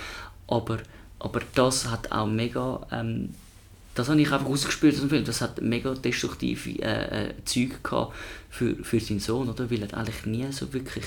[0.49, 0.79] Aber,
[1.19, 2.87] aber das hat auch mega...
[2.91, 3.35] Ähm,
[3.95, 5.25] das habe ich einfach ausgespürt aus dem Film.
[5.27, 8.15] Das hat mega destruktive äh, äh, Züge gehabt
[8.49, 9.71] für, für seinen Sohn, oder?
[9.71, 11.05] Weil er eigentlich nie so wirklich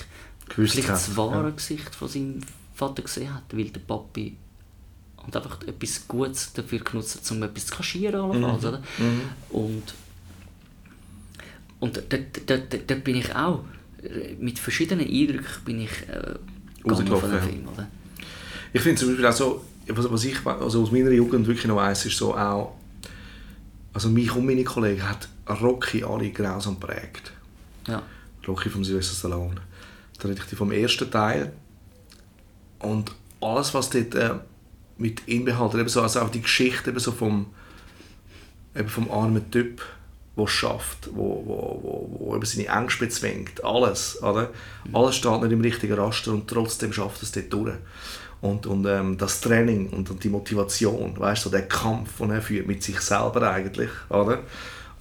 [0.47, 1.49] Gewusst vielleicht hat, das wahre ja.
[1.49, 2.41] Gesicht von seinem
[2.75, 4.37] Vater gesehen hat, weil der Papi
[5.25, 8.67] und einfach etwas Gutes dafür genutzt um etwas zu kaschieren allenfalls, Mhm.
[8.69, 8.81] oder?
[9.49, 9.83] Und,
[11.79, 12.11] und dort,
[12.49, 13.63] dort, dort, dort bin ich auch,
[14.39, 16.35] mit verschiedenen Eindrücken bin ich äh,
[16.83, 17.17] dem ja.
[17.17, 17.87] Film, oder?
[18.73, 21.77] Ich finde zum Beispiel auch so, was, was ich also aus meiner Jugend wirklich noch
[21.77, 22.75] weiss, ist so auch,
[23.93, 25.27] also mich und meine Kollegen hat
[25.61, 27.31] Rocky alle grausam geprägt.
[27.87, 28.01] Ja.
[28.47, 29.61] Rocky vom Sylvester Stallone.
[30.19, 31.53] Da rede ich vom ersten Teil.
[32.79, 33.11] Und
[33.41, 34.31] alles, was dort äh,
[34.97, 37.47] mit inbehält, eben so, also auch die Geschichte eben so vom,
[38.75, 39.81] eben vom armen Typ,
[40.37, 44.49] der schafft, wo, wo, wo, wo eben seine Ängste bezwingt, alles, oder?
[44.91, 47.75] Alles steht nicht im richtigen Raster und trotzdem schafft es dort durch.
[48.41, 52.31] Und, und ähm, das Training und, und die Motivation, weißt du, so der Kampf, den
[52.31, 54.39] er führt mit sich selber eigentlich, oder?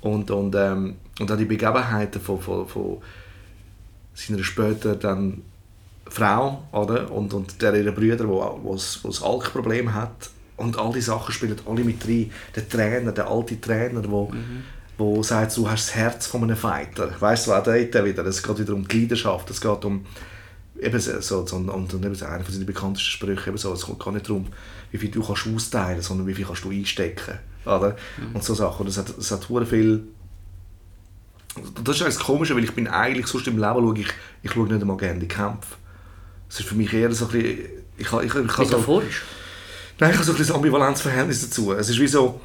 [0.00, 2.98] Und, und, ähm, und auch die Begebenheiten von, von, von
[4.14, 5.42] seiner später dann
[6.14, 7.10] Frau, oder?
[7.10, 11.32] Und, und der ihre Brüder, wo, wo wo das Alkproblem hat, und all die Sachen
[11.32, 12.30] spielen alle mit rein.
[12.54, 14.32] Der Trainer, der alte Trainer, der wo,
[14.96, 17.10] wo sagt, du hast das Herz von einem Fighter.
[17.18, 20.06] Weißt du, auch dort wieder, es geht wieder um die Leidenschaft, es geht um
[20.80, 23.86] eben so, so, und, und eben so einer von seinen bekanntesten Sprüchen, eben so, es
[23.86, 24.46] geht gar nicht darum,
[24.92, 27.96] wie viel du kannst austeilen, sondern wie viel kannst du einstecken, oder?
[28.32, 28.82] Und so Sachen.
[28.82, 30.04] Und es hat, es hat hure viel
[31.84, 34.08] das ist das Komische, weil ich bin eigentlich sonst im Leben schaue ich,
[34.42, 35.76] ich schaue nicht einmal gerne die Kämpfe.
[36.54, 37.58] Es ist für mich eher so ein bisschen,
[37.96, 39.22] ich, ich, ich, ich, ich so, Metaphorisch.
[39.98, 41.72] Nein, ich habe so ein bisschen ein Ambivalenzverhältnis dazu.
[41.72, 42.40] Es ist wie so,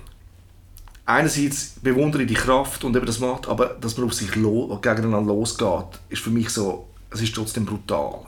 [1.05, 4.79] einerseits bewundere ich die Kraft und eben das macht, aber dass man auf sich lo
[4.81, 8.25] gegeneinander losgeht, ist für mich so, es ist trotzdem brutal.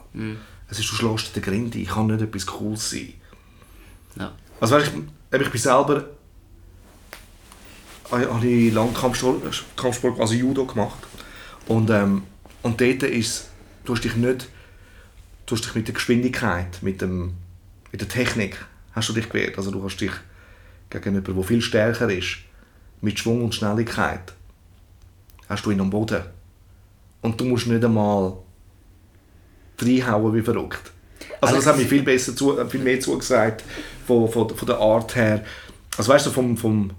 [0.70, 3.14] Es ist, du schlägst den Grind ein, ich kann nicht etwas Cooles sein.
[4.14, 4.30] Ja.
[4.60, 4.92] Also weißt,
[5.32, 6.04] ich, ich bin selber
[8.08, 10.98] habe ich lange Kampfsport, Kampfsport, also Judo gemacht
[11.66, 12.22] und, ähm,
[12.62, 13.48] und dort ist
[13.84, 14.48] du hast dich nicht
[15.52, 17.34] du hast dich mit der Geschwindigkeit, mit, dem,
[17.90, 18.56] mit der Technik
[18.92, 19.58] hast du dich gewehrt.
[19.58, 20.12] Also du hast dich
[20.88, 22.38] gegen jemanden, der viel stärker ist,
[23.02, 24.32] mit Schwung und Schnelligkeit,
[25.50, 26.22] hast du ihn am Boden.
[27.20, 28.38] Und du musst nicht einmal
[29.78, 30.90] reinhauen wie verrückt.
[31.40, 33.62] Also das hat mir viel, besser zu, viel mehr zugesagt
[34.06, 35.44] von, von, von der Art her.
[35.98, 36.90] Also weißt du, vom, vom,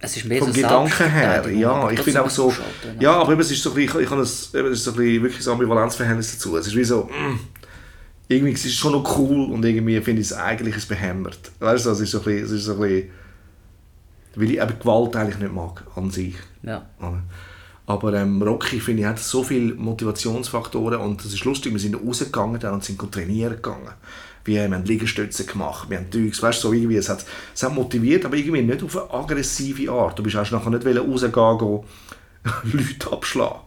[0.00, 3.12] Es ist mehr vom so Gedanken her, ja, aber ich finde auch so, ausschalten, ja,
[3.12, 5.22] aber es ist so ein bisschen, ich, ich habe ein, es ist so ein bisschen,
[5.22, 6.56] wirklich ein Ambivalenzverhältnis dazu.
[6.56, 7.38] Es ist wie so, mm,
[8.32, 11.52] irgendwie, es ist schon noch cool und irgendwie finde ich es eigentlich es behämmert.
[11.60, 13.10] Weißt du, es ist so ein bisschen, es ist so ein bisschen
[14.34, 16.34] weil ich eben Gewalt eigentlich nicht mag, an sich.
[16.62, 16.86] Ja.
[17.86, 21.96] Aber ähm, Rocky, finde ich, hat so viele Motivationsfaktoren und es ist lustig, wir sind
[21.96, 23.92] rausgegangen dann und sind trainieren gegangen.
[24.44, 27.74] Wir haben Liegestütze gemacht, wir haben Zeugs, weißt du, so irgendwie, es hat, es hat
[27.74, 30.18] motiviert, aber irgendwie nicht auf eine aggressive Art.
[30.18, 31.80] Du bist auch nachher nicht rausgehen, gehen,
[32.72, 33.60] Leute abschlagen.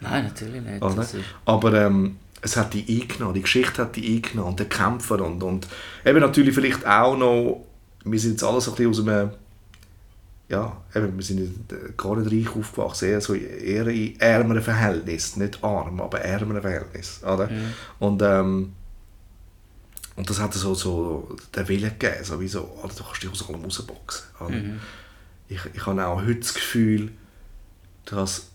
[0.00, 0.82] Nein, natürlich nicht.
[0.82, 5.24] Das Aber ähm, es hat die eingenommen, die Geschichte hat die eingenommen und der Kämpfer
[5.24, 5.66] und, und
[6.04, 7.66] eben natürlich vielleicht auch noch,
[8.04, 9.30] wir sind jetzt alle so ein bisschen aus einem,
[10.48, 15.62] ja, eben, wir sind gar nicht reich aufgewachsen, eher, so eher in ärmeren Verhältnissen, nicht
[15.62, 17.48] arm, aber ärmeren Verhältnissen, oder?
[17.98, 18.72] Und, ähm,
[20.16, 23.30] und das hat so, so den Willen gegeben, so wie so, Alter, du kannst dich
[23.30, 24.26] aus allem rausboxen.
[24.40, 24.54] Oder?
[25.48, 27.12] Ich, ich habe auch heute das Gefühl,
[28.04, 28.48] dass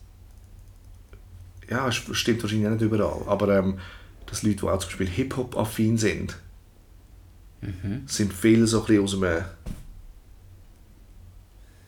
[1.70, 3.80] ja, es stimmt wahrscheinlich nicht überall, aber ähm,
[4.26, 6.38] dass Leute, die auch zum Beispiel Hip-Hop-affin sind,
[8.08, 9.46] sind viele so ein bisschen aus einem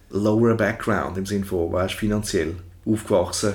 [0.09, 3.53] lower Background, im Sinne von, weißt, finanziell aufgewachsen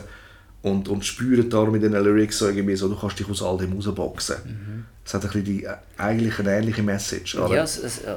[0.62, 3.56] und, und spüren darum in den Lyrics so irgendwie so, du kannst dich aus all
[3.58, 4.86] dem rausboxen.
[5.04, 7.54] Es hat ein bisschen die, eigentlich eine ähnliche Message, oder?
[7.54, 8.16] ja, es, es äh,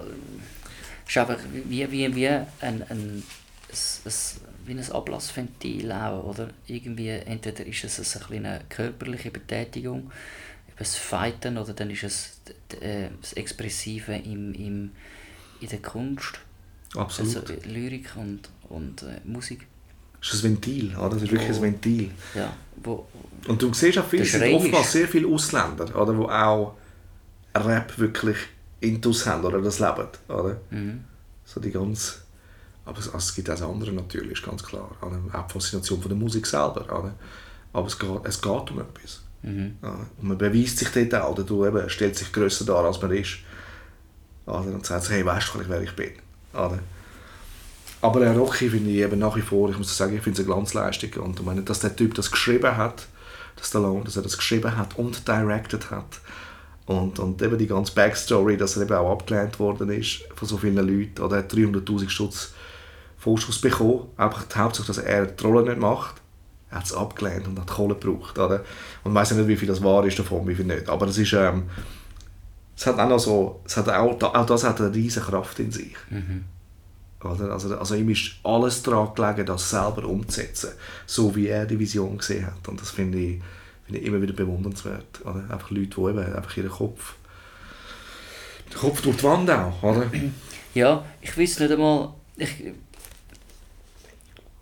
[1.08, 3.24] ist einfach wie, wie, wie ein, ein,
[3.72, 4.36] es, es,
[4.66, 6.50] wie ein Ablassventil auch, oder?
[6.68, 10.12] Irgendwie, entweder ist es eine kleine körperliche Betätigung,
[10.78, 12.42] das Fighten, oder dann ist es
[12.82, 14.92] äh, das Expressive im, im,
[15.60, 16.40] in der Kunst,
[16.96, 17.50] Absolut.
[17.50, 19.68] also äh, Lyrik und, und äh, Musik.
[20.22, 21.18] Es ist ein Ventil, oder?
[21.18, 22.12] Es ist wirklich ein Ventil.
[22.34, 23.08] Ja, wo,
[23.48, 26.76] Und du siehst auch viel, sind oftmals sehr viele Ausländer, oder, die auch
[27.56, 28.38] Rap wirklich
[28.80, 30.08] intus haben oder das leben.
[30.28, 30.60] Oder?
[30.72, 31.04] mhm.
[31.46, 32.23] So die ganz,
[32.86, 34.92] aber es, es gibt auch das andere natürlich, ist ganz klar.
[35.02, 36.86] Auch die Faszination von der Musik selber.
[37.72, 39.22] Aber es geht, es geht um etwas.
[39.42, 39.78] Mhm.
[39.82, 43.12] Und man beweist sich dort auch, oder du eben, stellt sich grösser dar, als man
[43.12, 43.38] ist.
[44.46, 44.74] Oder?
[44.74, 46.12] Und sagt, hey, weißt du, wer ich bin?
[46.54, 46.80] Oder?
[48.02, 50.46] Aber der Rocky finde ich eben nach wie vor, ich muss sagen, ich finde es
[50.46, 51.24] eine Glanzleistung.
[51.24, 53.08] Und ich meine, dass der Typ das geschrieben hat,
[53.56, 56.20] dass, der Long, dass er das geschrieben hat und directed hat.
[56.86, 60.58] Und, und eben die ganze Backstory, dass er eben auch abgelehnt worden ist von so
[60.58, 61.22] vielen Leuten.
[61.22, 62.54] Oder er hat 300'000 Stutz
[63.24, 64.08] Vorschuss bekommen.
[64.18, 66.16] Einfach die Hauptsache, dass er die Rolle nicht macht.
[66.70, 68.38] Er hat es abgelehnt und hat Kohle gebraucht.
[68.38, 68.64] Oder?
[69.04, 70.90] Und ich weiß nicht, wie viel das wahr ist davon, wie viel nicht.
[70.90, 71.34] Aber es ist...
[71.34, 71.64] Ähm,
[72.76, 73.62] es hat auch noch so...
[73.66, 75.96] Es hat auch, auch das hat eine riesige Kraft in sich.
[77.24, 77.52] Oder?
[77.52, 80.72] Also, also ihm ist alles daran gelegen, das selber umzusetzen,
[81.06, 82.68] so wie er die Vision gesehen hat.
[82.68, 83.42] Und das finde ich,
[83.86, 85.22] finde ich immer wieder bewundernswert.
[85.24, 85.46] Oder?
[85.50, 87.16] Einfach Leute, die eben einfach ihren Kopf,
[88.72, 89.82] den Kopf durch die Wand auch.
[89.84, 90.08] Oder?
[90.74, 92.14] Ja, ich weiß nicht einmal.
[92.36, 92.50] Ich,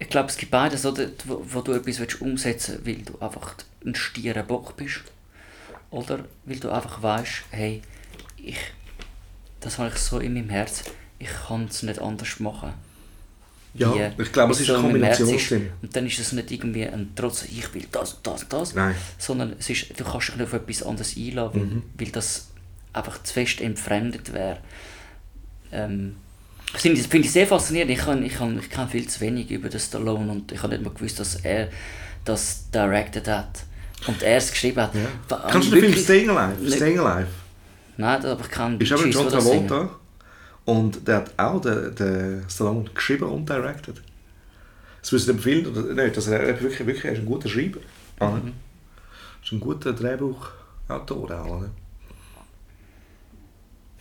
[0.01, 3.19] ich glaube, es gibt beides, oder, wo, wo du etwas willst umsetzen willst, weil du
[3.25, 5.01] einfach ein stierer Bock bist.
[5.91, 7.81] Oder weil du einfach weißt, hey,
[8.37, 8.57] ich,
[9.59, 10.83] das habe ich so in meinem Herz,
[11.19, 12.73] ich kann es nicht anders machen.
[13.73, 15.61] Ja, Wie- ich glaube, es ist eine meinem Herz Kombination.
[15.61, 15.71] ist.
[15.83, 18.95] Und dann ist es nicht irgendwie ein Trotz, ich will das, das, das, Nein.
[19.17, 21.83] sondern es ist, du kannst dich nicht auf etwas anderes einladen, Mhm.
[21.97, 22.47] weil, das
[22.93, 24.57] einfach zu fest entfremdet wäre.
[25.71, 26.15] Ähm,
[26.79, 27.91] finde ich, das finde ich sehr faszinierend.
[27.91, 30.73] Ich, kann, ich, kann, ich kenne viel zu wenig über den Stallone und ich habe
[30.73, 31.69] nicht mal gewusst, dass er
[32.25, 33.63] das directed hat.
[34.07, 34.91] Und er es geschrieben hat.
[35.29, 36.71] Wa- Kannst du den Film Staying Alive?
[36.75, 37.27] Staying Alive.
[37.97, 39.33] Nein, aber ich kann Ist aber John das.
[39.43, 39.89] Travolta.
[40.65, 44.01] Und der hat auch den, den Stallone geschrieben und directed.
[45.01, 47.79] Das wissen Film oder nicht, dass er wirklich, wirklich er ist ein guter Schreiber.
[48.19, 48.53] Mhm.
[49.43, 51.63] ist ein guter Drehbuchautor auch?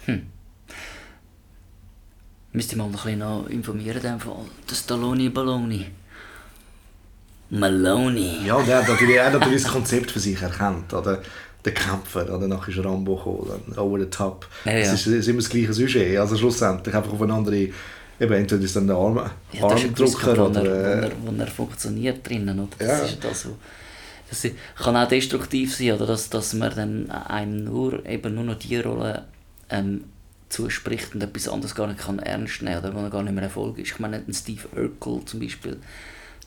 [0.07, 0.27] Hm.
[2.53, 4.45] Müsste ich mal ein bisschen noch informieren, in Fall.
[4.69, 5.87] Der Stallone Balloni.
[7.51, 8.39] Maloney.
[8.47, 10.93] Ja, der hat natürlich, er hat natürlich das Konzept für sich erkannt.
[10.95, 11.21] Oder?
[11.65, 12.47] Der Kämpfer, oder?
[12.49, 14.47] Nachher ist Rambo gekommen, dann over the top.
[14.65, 14.79] Ja, ja.
[14.79, 16.19] Es ist, es ist immer das gleiche Sujet.
[16.19, 17.73] Also schlussendlich einfach auf eine andere, eben
[18.19, 19.17] entweder ist es dann der Arm,
[19.53, 20.65] Ja, das Armdrucker Grund, wo, oder...
[20.65, 22.59] er, wo, Äh, er, wo er funktioniert drinnen.
[22.59, 22.69] Oder?
[22.79, 22.99] Das Ja.
[23.05, 23.57] ist das so.
[24.31, 26.07] Das kann auch destruktiv sein, oder?
[26.07, 29.25] Dass, dass man dann einem nur, eben nur noch die Rolle
[29.69, 30.05] ähm,
[30.51, 33.45] zuspricht und etwas anderes gar nicht kann ernst nehmen oder wo er gar nicht mehr
[33.45, 33.93] Erfolg ist.
[33.93, 35.79] Ich meine, ein Steve Urkel zum Beispiel,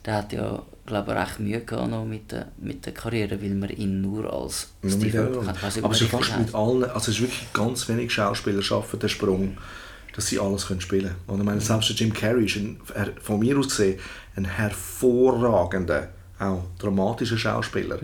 [0.05, 3.55] der hat ja, glaube ich, recht Mühe gehabt noch mit der, mit der Karriere, weil
[3.55, 5.57] man ihn nur als nur Steve Urkel kennt.
[5.57, 8.61] Aber ob es ist man fast mit allen, also es ist wirklich ganz wenig Schauspieler
[8.61, 9.57] schaffen den Sprung,
[10.15, 11.15] dass sie alles können spielen können.
[11.27, 12.77] Und ich meine, selbst der Jim Carrey ist ein,
[13.21, 13.99] von mir aus gesehen
[14.35, 17.99] ein hervorragender, auch dramatischer Schauspieler.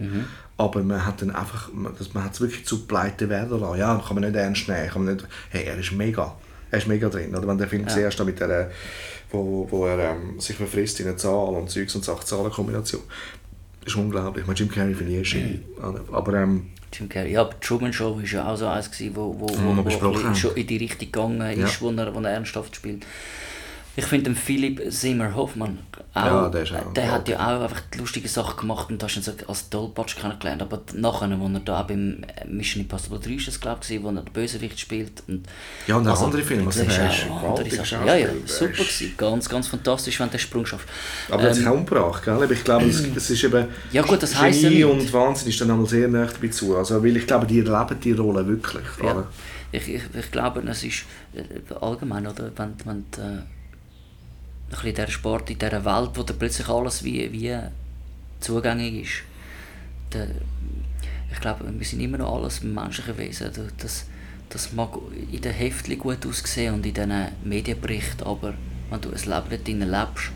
[0.59, 3.79] Aber man hat dann einfach, man man hat es wirklich zu pleite werden lassen.
[3.79, 4.89] Ja, kann man nicht ernst nehmen.
[4.89, 6.35] Kann man nicht, hey, er ist mega.
[6.69, 7.33] Er ist mega drin.
[7.33, 8.09] Oder wenn der Film ja.
[8.09, 8.69] da mit der,
[9.31, 13.01] wo, wo er ähm, sich verfrisst in eine Zahl und Zeugs und Sachen, Zahlenkombination.
[13.85, 14.41] Das ist unglaublich.
[14.43, 15.59] Ich meine, Jim Carrey finde ich eh Genie.
[16.11, 17.31] Aber ähm, Jim Carrey.
[17.31, 20.49] Ja, die Truman Show war ja auch so eins, gewesen, wo, wo, Wo wo, wo
[20.55, 21.81] in die Richtung gegangen ist, Ja.
[21.81, 23.05] wo, er, wo er ernsthaft spielt.
[23.95, 25.79] Ich finde den Philipp Seymour Hoffmann
[26.13, 29.01] auch, Ja, der ist auch der hat ja auch einfach die lustige Sachen gemacht und
[29.03, 30.61] hast ihn so als Tollpatsch kennengelernt.
[30.61, 34.07] Aber nachher, wo er da auch beim Mission Impossible 3 ist das, glaube ich, wo
[34.09, 35.21] er den Bösewicht spielt.
[35.27, 35.45] Und
[35.85, 38.07] Ja, und auch andere Filme, das also ist er ist andere Sachen.
[38.07, 39.13] Ja, ja, super ist- gewesen.
[39.17, 40.87] Ganz, ganz fantastisch, wenn der Sprung schafft.
[41.29, 42.33] Aber er Ähm, sich auch umgebracht, gell?
[42.33, 43.67] Aber ich glaube, es, es ist eben...
[43.91, 44.93] Ja gut, das heisst ja Genie nicht.
[45.05, 46.75] und Wahnsinn ist dann einmal sehr nah dabei zu.
[46.75, 48.83] Also, weil ich glaube, die erleben die Rolle wirklich.
[49.03, 49.25] Ja.
[49.71, 51.03] Ich, ich, ich glaube, es ist
[51.35, 51.43] äh,
[51.79, 52.49] allgemein, oder?
[52.55, 53.41] Wenn, wenn du, äh,
[54.69, 57.57] ein bisschen dieser Sport in dieser Welt, wo da plötzlich alles wie, wie
[58.39, 59.23] zugänglich ist.
[60.13, 60.27] Der,
[61.31, 63.51] ich glaube, wir sind immer noch alles menschliche Wesen.
[63.77, 64.05] Das,
[64.49, 64.91] das mag
[65.31, 68.53] in den Heftchen gut aussehen und in diesen Medienberichten, aber
[68.89, 70.31] wenn du ein Leben drin lebst,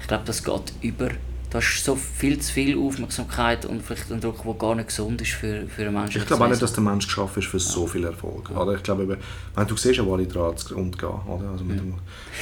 [0.00, 1.10] ich glaube, das geht über.
[1.50, 5.20] Du hast so viel zu viel Aufmerksamkeit und vielleicht einen Druck, der gar nicht gesund
[5.20, 6.20] ist für, für einen Menschen.
[6.20, 8.50] Ich glaube auch nicht, dass der Mensch geschaffen ist für so viel Erfolg.
[8.50, 8.74] Oder?
[8.76, 9.18] Ich glaube,
[9.56, 11.08] wenn du siehst, ja, wo alle dran zu Grund gehen.
[11.08, 11.50] Oder?
[11.50, 11.94] Also mit, dem,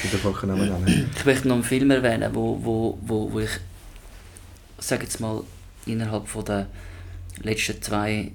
[0.02, 1.10] mit der Volksnamen nennen.
[1.16, 3.58] Ich möchte noch einen Film erwähnen, wo, wo, wo, wo ich,
[4.76, 5.42] sage jetzt mal,
[5.86, 6.66] innerhalb von der
[7.40, 8.32] letzten zwei,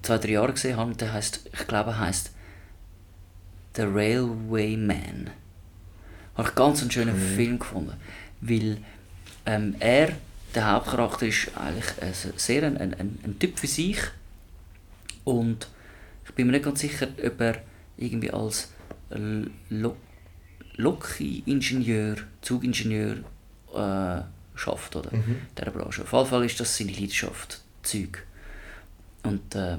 [0.00, 0.94] zwei drei Jahre gesehen habe.
[0.94, 2.32] Der heißt, ich glaube, er heißt
[3.76, 5.28] The Railway Man.
[6.36, 7.92] Habe ich ganz einen schönen Film gefunden,
[8.40, 8.78] weil
[9.46, 10.12] ähm, er,
[10.54, 13.98] der Hauptcharakter, ist eigentlich ein, sehr ein, ein, ein, Typ für sich
[15.24, 15.68] und
[16.24, 17.62] ich bin mir nicht ganz sicher, ob er
[17.96, 18.70] irgendwie als
[19.70, 19.96] Lo
[20.78, 23.16] Loki-Ingenieur, Zugingenieur
[23.74, 24.22] äh,
[24.54, 25.10] schafft, oder?
[25.12, 26.02] In dieser Branche.
[26.02, 28.26] Auf jeden Fall ist das seine Leidenschaft, Zeug.
[29.22, 29.78] Und äh,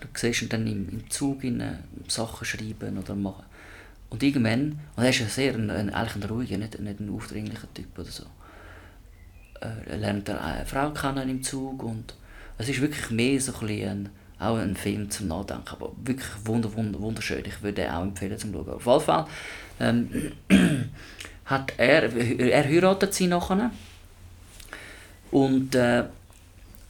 [0.00, 3.44] du siehst ihn dann im, im Zug in, äh, Sachen schreiben oder machen.
[4.10, 7.10] Und irgendwann, und er ist ja sehr ein, ein, eigentlich ein ruhiger, nicht, nicht ein
[7.10, 8.24] aufdringlicher Typ oder so.
[9.60, 12.14] Äh, er lernt eine Frau kennen im Zug und
[12.58, 14.08] es ist wirklich mehr so ein
[14.40, 17.44] auch ein Film zum Nachdenken, aber wirklich wunder, wunder, wunderschön.
[17.44, 18.68] Ich würde den auch empfehlen zum Schauen.
[18.68, 19.26] Auf jeden Fall
[19.80, 20.32] ähm,
[21.44, 23.72] hat er, er heiratet sie nachher
[25.30, 26.04] und, äh,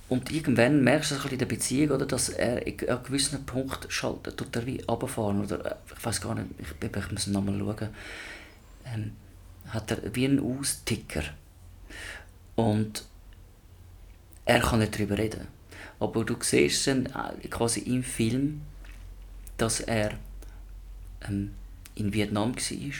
[0.09, 3.87] und irgendwann merkst du bisschen in der Beziehung, oder, dass er an einem gewissen Punkt
[3.92, 7.59] schaltet, tut er wie runterfahren, oder äh, ich weiß gar nicht, ich, ich muss nochmal
[7.59, 7.88] schauen,
[8.94, 9.12] ähm,
[9.68, 11.22] hat er wie einen Austicker.
[12.58, 13.04] Und
[14.44, 15.46] er kann nicht darüber reden.
[16.00, 18.62] Aber du siehst dann äh, quasi im Film,
[19.56, 20.14] dass er
[21.28, 21.52] ähm,
[21.94, 22.92] in Vietnam war.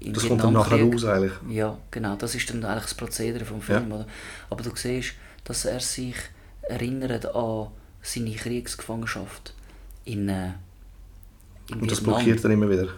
[0.00, 1.32] Im Das kommt dann nachher raus eigentlich.
[1.48, 3.90] Ja, genau, das ist dann eigentlich das Prozedere vom Film.
[3.90, 4.06] Oder?
[4.50, 6.14] Aber du siehst, dass er sich
[6.62, 7.68] erinnert an
[8.02, 9.52] seine Kriegsgefangenschaft
[10.04, 10.52] in, äh,
[11.70, 12.14] in Und das Vietnam.
[12.16, 12.88] blockiert dann immer wieder.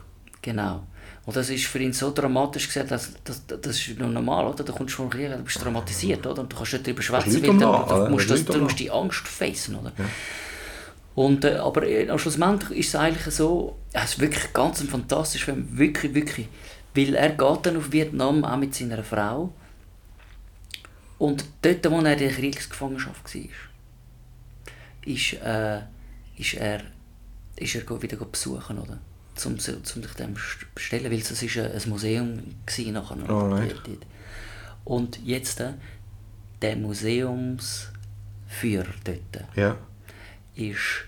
[0.43, 0.87] Genau.
[1.27, 4.63] Und das ist für ihn so dramatisch gesagt, dass, das, das ist noch normal, oder?
[4.63, 6.43] Du kommst vom Krieg, du bist traumatisiert, oder?
[6.43, 9.75] Und du kannst nicht darüber schwätzen, weil du, musst, das, du musst die Angst facen,
[9.75, 9.93] oder?
[11.17, 14.87] Und, äh, aber äh, am schlussendlich ist es eigentlich so, es ist wirklich ganz ein
[14.87, 16.47] fantastischer Film, wirklich, wirklich.
[16.95, 19.53] Weil er geht dann auf Vietnam auch mit seiner Frau
[21.19, 23.43] und dort, wo er in der Kriegsgefangenschaft war,
[25.07, 25.81] ist, äh,
[26.41, 26.83] ist er,
[27.57, 28.99] ist er wieder besuchen, oder?
[29.37, 33.17] Zum, so- zum sich dem st- bestellen, weil es ist ein, Museum war nachher.
[33.25, 33.29] oder?
[33.35, 33.73] Alright.
[33.87, 34.07] Dort.
[34.85, 35.75] Und jetzt, äh,
[36.63, 37.87] der Museumsführer
[39.05, 39.77] dort, Ja.
[40.55, 41.05] ist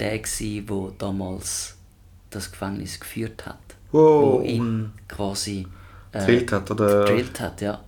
[0.00, 1.76] der, gewesen, der damals
[2.30, 3.58] das Gefängnis geführt hat.
[3.92, 4.40] Wow.
[4.40, 5.66] Wo ihn quasi
[6.12, 7.04] äh, Gedrillt hat, oder?
[7.04, 7.84] gedrillt hat, ja.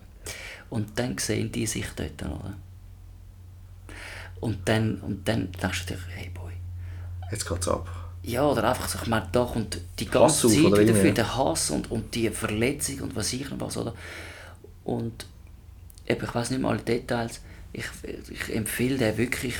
[0.71, 2.55] Und dann sehen die sich dort, oder?
[4.41, 6.53] Und dann, und dann denkst du dir, hey boy.
[7.31, 7.89] Jetzt geht's ab.
[8.27, 11.01] Ja, oder einfach ich meine, da kommt die ganze Zeit wieder irgendwie?
[11.01, 13.95] für den Hass und, und die Verletzung und was ich noch was, oder?
[14.85, 15.27] Und
[16.07, 17.41] eben, ich weiß nicht mal alle Details,
[17.73, 17.85] ich,
[18.31, 19.55] ich empfehle den wirklich.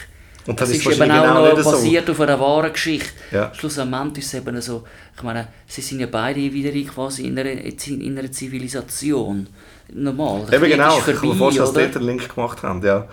[0.47, 1.71] Und das es ist ist eben auch genau noch nicht so.
[1.73, 3.11] basiert auf einer wahren Geschichte.
[3.33, 3.53] Ja.
[3.55, 4.85] Schlussendlich ist es eben so,
[5.17, 9.47] ich meine, sie sind ja beide wieder in quasi in einer, in einer Zivilisation.
[9.93, 10.47] Normal.
[10.53, 12.83] Eben genau, ist ich kann mir vorstellen, dass sie dort einen Link gemacht haben.
[12.83, 13.09] Ja.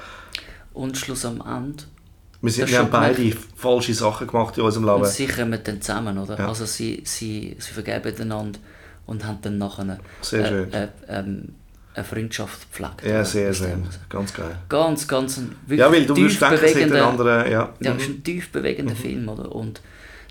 [0.74, 1.46] Und schlussendlich
[2.42, 5.06] Wir, sind, wir haben beide falsche Sachen gemacht in unserem Und Leben.
[5.12, 6.38] sie kommen dann zusammen, oder?
[6.40, 6.48] Ja.
[6.48, 8.60] Also sie, sie, sie vergeben einander
[9.06, 11.50] und haben dann nachher eine, Sehr äh, äh, ähm,
[11.94, 13.04] eine Freundschaft gepflegt.
[13.06, 14.00] Ja, sehr raus.
[14.10, 14.56] Ganz geil.
[14.70, 17.52] Ganz, ganz ein wirklich Ja, weil du tief denken, bewegender, anderen...
[17.52, 17.74] Ja.
[17.80, 18.00] ja, Mhm.
[18.00, 19.54] ist ein tief bewegender Film, oder?
[19.54, 19.82] Und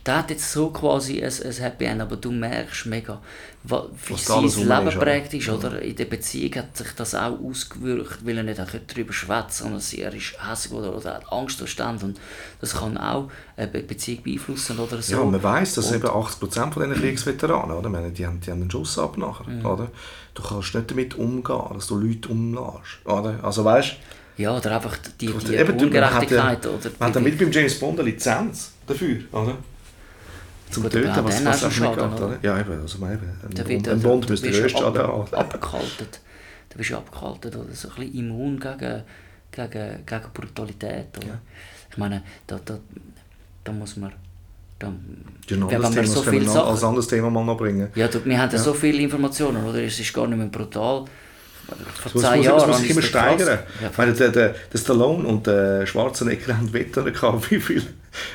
[0.06, 3.20] der hat jetzt so quasi ein, ein Happy End, aber du merkst mega,
[3.62, 4.44] wie sein
[4.84, 5.82] Leben prägt ist, oder?
[5.82, 10.00] In der Beziehung hat sich das auch ausgewirkt, weil er nicht darüber schwätzt, sondern sie-
[10.00, 12.18] er ist hässlich oder, oder hat Angstzustand und
[12.60, 15.16] das kann auch eine Be- Beziehung beeinflussen oder so.
[15.16, 17.90] Ja, man weiss, dass Und- eben 80% von diesen Kriegsveteranen, oder?
[17.90, 19.66] Meine, die, haben, die haben einen Schuss ab nachher, Mhm.
[19.66, 19.88] oder?
[20.32, 23.38] Du kannst nicht damit umgehen, dass du Leute umlässt, oder?
[23.42, 23.96] Also weißt
[24.38, 26.64] Ja, oder einfach die, die du, eben, du- man hat Ungerechtigkeit.
[26.64, 29.58] ja- oder man hat ja mit beim James Bond eine Lizenz dafür, oder?
[30.70, 32.38] Zum Töten, auch was, was einfach nicht geht, oder?
[32.42, 35.34] Ja, eben, also eben, ein, Bond, wird, ein Bond du müsste ab, haben.
[35.34, 36.20] abgekaltet.
[36.68, 39.02] Du bist abgekaltet oder so ein bisschen immun gegen,
[39.50, 41.08] gegen, gegen Brutalität.
[41.18, 41.40] Oder?
[41.90, 42.78] Ich meine, da, da,
[43.64, 44.12] da muss man...
[44.78, 44.90] Da,
[45.48, 46.88] wenn man Thema, so wir noch als Sachen...
[46.88, 47.88] anderes Thema mal noch bringen.
[47.94, 48.58] Ja, du, wir haben ja.
[48.58, 49.82] so viele Informationen, oder?
[49.82, 51.04] Es ist gar nicht mehr brutal.
[52.12, 53.58] Vor muss, Jahren das muss sich ich immer steigern.
[53.82, 57.50] Ja, meine, der, der, der Stallone und der Schwarzenegger haben Wetten gehabt.
[57.50, 57.82] Wie viel,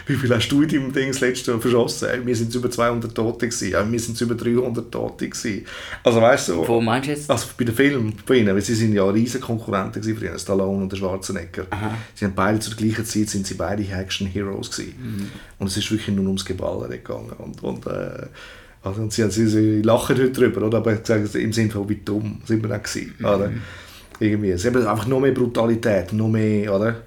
[0.05, 2.07] wie viel hast du in deinem Ding das letzte Mal verschossen?
[2.23, 3.91] Wir sind über 200 Tote gewesen.
[3.91, 5.65] Wir sind über 300 Tote gewesen.
[6.03, 7.29] Also weißt du, Wo meinst du jetzt?
[7.29, 10.39] also bei den Filmen von ihnen, weil sie sind ja riesige Konkurrenten gewesen für ihn,
[10.39, 11.65] Stallone und der Schwarzenegger.
[12.13, 14.95] Sie haben beide zur gleichen Zeit sind sie beide Action Heroes gewesen.
[14.97, 15.31] Mhm.
[15.59, 17.33] Und es ist wirklich nur ums Geballere gegangen.
[17.37, 18.27] Und, und, äh,
[18.85, 20.77] also, und sie, sie, sie lachen heute drüber, oder?
[20.77, 23.25] aber im Sinne von, wie dumm sind wir dann gewesen, Mhm.
[23.25, 23.51] oder?
[24.19, 24.51] Irgendwie.
[24.51, 27.01] Es ist einfach noch mehr Brutalität, noch mehr, oder?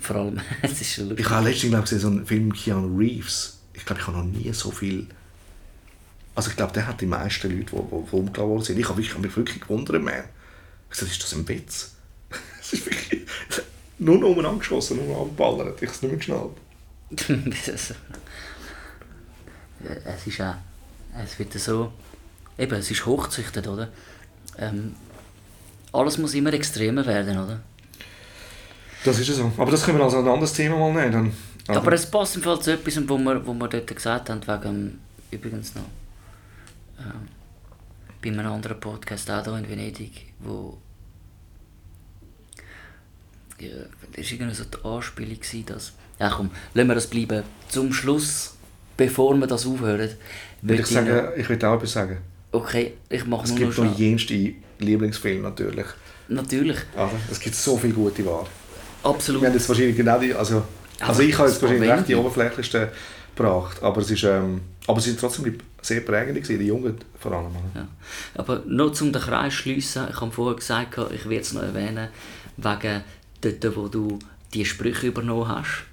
[0.00, 1.26] Vor allem, es ist schon lustig.
[1.26, 3.58] Ich habe letztens glaub, gesehen, so einen Film Keanu Reeves.
[3.74, 5.06] Ich glaube, ich habe noch nie so viel...
[6.36, 8.78] Also ich glaube, der hat die meisten Leute, die, die, worden sind.
[8.78, 10.14] Ich habe, ich mich wirklich gewundert, man.
[10.14, 10.28] Ich habe
[10.88, 11.96] gesagt, ist das ein Witz?
[12.60, 13.22] Es ist wirklich...
[13.98, 15.82] Nur noch umeinander geschossen, nur noch angeballert.
[15.82, 16.56] Ich habe es nicht mehr geschnallt.
[20.04, 20.54] es ist auch,
[21.22, 21.92] es wird so,
[22.58, 23.88] eben, es ist hochzüchtet, oder?
[24.58, 24.94] Ähm,
[25.92, 27.60] alles muss immer extremer werden, oder?
[29.04, 29.52] Das ist ja so.
[29.56, 31.12] Aber das können wir als ein anderes Thema mal nehmen.
[31.12, 31.32] Dann.
[31.66, 34.46] Also, Aber es passt im Fall zu etwas, wo wir, wo wir dort gesagt haben,
[34.46, 34.98] wegen,
[35.30, 35.84] übrigens noch,
[36.98, 37.28] ähm,
[38.22, 40.78] bei einem anderen Podcast, auch hier in Venedig, wo
[43.58, 43.68] ja,
[44.16, 47.44] das war irgendwie so die Anspielung, dass, ja komm, lassen wir das bleiben.
[47.68, 48.54] Zum Schluss,
[49.00, 50.10] bevor wir das aufhören,
[50.60, 52.18] will ich, sagen, ich will auch etwas sagen.
[52.52, 55.86] Okay, ich mache Es nur noch gibt noch jenste Lieblingsfilme natürlich.
[56.28, 58.46] Natürlich, Also, es gibt so viele gute Ware.
[59.02, 59.40] absolut.
[59.40, 60.62] Wir haben jetzt wahrscheinlich genau die, also,
[60.98, 62.88] also Aber ich habe jetzt es wahrscheinlich recht die oberflächlichsten
[63.34, 67.32] gebracht, aber es ist, ähm, aber sie sind trotzdem sehr prägend gewesen, die Jungen vor
[67.32, 67.54] allem.
[67.74, 67.88] Ja.
[68.34, 71.62] Aber nur zum den Kreis zu schliessen, ich habe vorher gesagt, ich werde es noch
[71.62, 72.08] erwähnen,
[72.58, 73.02] wegen
[73.40, 74.18] dort, wo du
[74.52, 75.84] die Sprüche übernommen hast.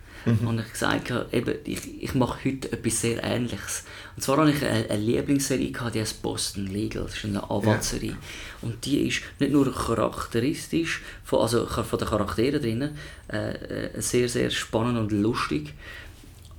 [0.46, 3.84] Und ich gesagt habe, eben, ich, ich mache heute etwas sehr Ähnliches.
[4.16, 7.04] Und zwar habe ich eine, eine Lieblingsserie, gehabt, die heißt Boston Legal.
[7.04, 8.18] Das ist eine Anwaltsserie.
[8.62, 12.98] Und die ist nicht nur charakteristisch, von, also von den Charakteren drinnen,
[13.32, 15.74] äh, äh, sehr, sehr spannend und lustig,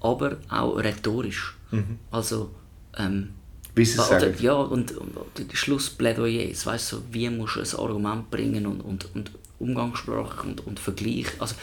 [0.01, 1.57] aber auch rhetorisch.
[2.11, 2.51] Also,
[2.97, 3.31] ähm,
[3.77, 5.17] oder, ja, und, und,
[5.53, 10.81] Schlussplädoyers, weißt du, wie musst du ein Argument bringen und, und, und Umgangssprache und, und
[10.81, 11.55] Vergleich, also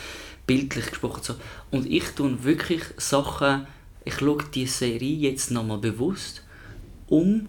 [0.45, 1.35] bildlich gesprochen so.
[1.71, 3.67] Und ich tue wirklich Sachen,
[4.03, 6.43] ich schaue die Serie jetzt nochmal bewusst,
[7.07, 7.47] um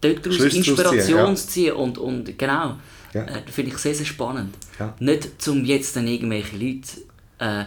[0.00, 1.34] dort daraus ziehen, Inspiration ja.
[1.34, 2.76] zu ziehen und, und genau,
[3.12, 3.24] Ja.
[3.24, 4.54] äh, finde ich sehr, sehr spannend.
[4.78, 4.94] Ja.
[5.00, 6.88] Nicht zum jetzt dann irgendwelche Leute
[7.38, 7.64] äh,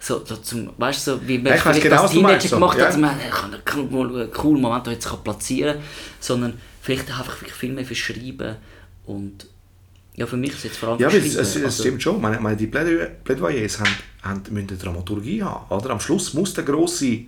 [0.00, 2.78] so, so zum, weißt du, so, wie man Ja, vielleicht genau, als Teenager so, gemacht
[2.78, 2.86] ja.
[2.86, 5.78] hat, man, ich kann, mal einen coolen Moment, jetzt platzieren
[6.20, 8.56] sondern vielleicht einfach wirklich viel mehr fürs Schreiben
[9.06, 9.46] und
[10.18, 12.20] ja, für mich ist es jetzt vor allem Ja, weil es, es, es stimmt schon.
[12.20, 15.70] Meine, meine, die Plädoy- Plädoyers haben, haben, müssen eine Dramaturgie haben.
[15.72, 15.90] Oder?
[15.90, 17.20] Am Schluss muss der grosse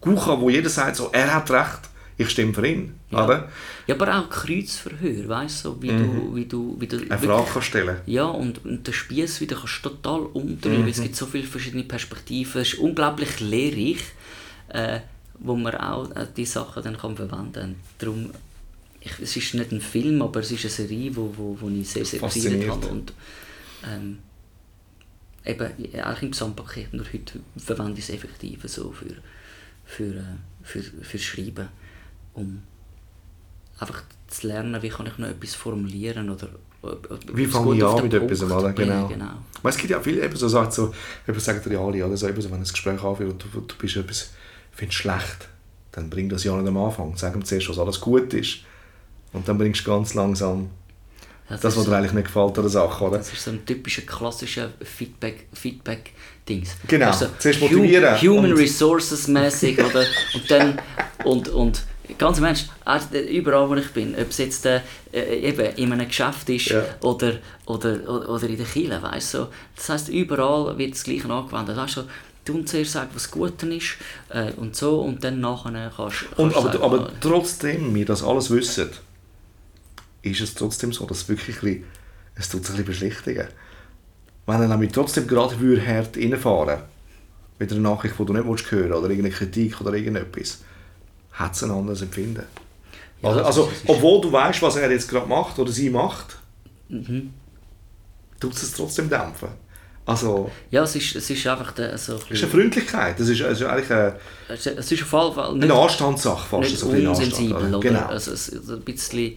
[0.00, 1.82] Kuchen, wo jeder sagt, so, er hat recht,
[2.18, 2.94] ich stimme für ihn.
[3.10, 3.24] Ja.
[3.24, 3.48] Oder?
[3.86, 7.46] Ja, aber auch Kreuzverhör, weißt du, so, wie, du, wie du, wie du Eine Frage
[7.52, 7.96] kann stellen.
[8.06, 11.46] Ja, und, und den Spieß wieder kannst du total umdrehen, weil es gibt so viele
[11.46, 12.60] verschiedene Perspektiven.
[12.60, 14.02] Es ist unglaublich lehrreich,
[14.68, 15.00] äh,
[15.38, 17.74] wo man auch äh, die Sachen dann kann verwenden kann.
[17.98, 18.30] Darum,
[19.06, 21.88] ich, es ist nicht ein Film, aber es ist eine Serie, wo, wo, wo ich
[21.88, 22.86] sehr, sehr gefeiert habe.
[22.88, 23.12] Und,
[23.84, 24.18] ähm,
[25.44, 29.14] eben, eigentlich im Gesamtpaket, nur heute verwende ich es effektiv so für,
[29.84, 30.22] für, äh,
[30.62, 31.68] für, für Schreiben,
[32.34, 32.62] um
[33.78, 36.48] einfach zu lernen, wie kann ich noch etwas formulieren oder
[37.32, 38.40] Wie etwas fange ich an mit etwas?
[38.40, 39.08] Punkt bringen, Genau.
[39.08, 39.32] genau.
[39.62, 40.92] Weil Es gibt ja viele, eben so sagt so,
[41.28, 42.16] eben sagen dir ja alle, oder?
[42.16, 44.30] So, eben so, wenn ein Gespräch anfängt und du, du bist etwas,
[44.72, 45.48] findest schlecht,
[45.92, 47.16] dann bring das ja nicht am Anfang.
[47.16, 48.58] Sag ihm zuerst, was alles gut ist.
[49.36, 50.70] Und dann bringst du ganz langsam
[51.48, 53.18] Ja, das, was dir eigentlich nicht gefällt an der Sache, oder?
[53.18, 56.70] das ist so ein typischer klassischer Feedback, Feedback-Dings.
[56.88, 57.12] Genau.
[57.12, 60.80] Du, Zuerst motivieren Human Resources mäßig oder und dann
[61.24, 61.82] und, und
[62.18, 62.70] ganz im Ernst,
[63.30, 64.80] überall wo ich bin, ob es jetzt äh,
[65.12, 66.82] eben in einem Geschäft ist Ja.
[67.02, 67.34] oder,
[67.66, 69.46] oder, oder, oder in der Kirche, weißt du.
[69.76, 71.76] Das heisst, überall wird das Gleiche angewendet.
[71.76, 72.02] Weißt du,
[72.44, 73.96] du zuerst sagen, was gut ist
[74.30, 78.90] äh, und so und dann nachher kannst du aber, aber trotzdem wir das alles wissen,
[80.22, 81.84] ist es trotzdem so, dass es wirklich ein bisschen,
[82.34, 83.48] es tut sich ein bisschen beschlichtigen.
[84.46, 86.80] Wenn er nämlich trotzdem gerade würde hart reinfahren
[87.58, 90.58] mit einer Nachricht, die du nicht willst hören oder irgendeine Kritik oder irgendetwas,
[91.32, 92.44] hat es ein anderes Empfinden.
[93.22, 96.36] Ja, also, also obwohl du weißt, was er jetzt gerade macht oder sie macht,
[96.88, 97.32] Mhm.
[98.38, 99.48] tut es es trotzdem dämpfen.
[100.04, 103.28] Also, ja, es ist, es ist einfach der, so ein es ist eine Freundlichkeit, das
[103.28, 104.14] ist, es ist eigentlich eine,
[104.48, 106.70] es ist- es auf jeden Fall nicht, eine Anstandssache fast.
[106.70, 107.80] nicht so unsensibel, oder?
[107.80, 108.06] Genau.
[108.06, 109.36] Also, es ein bisschen,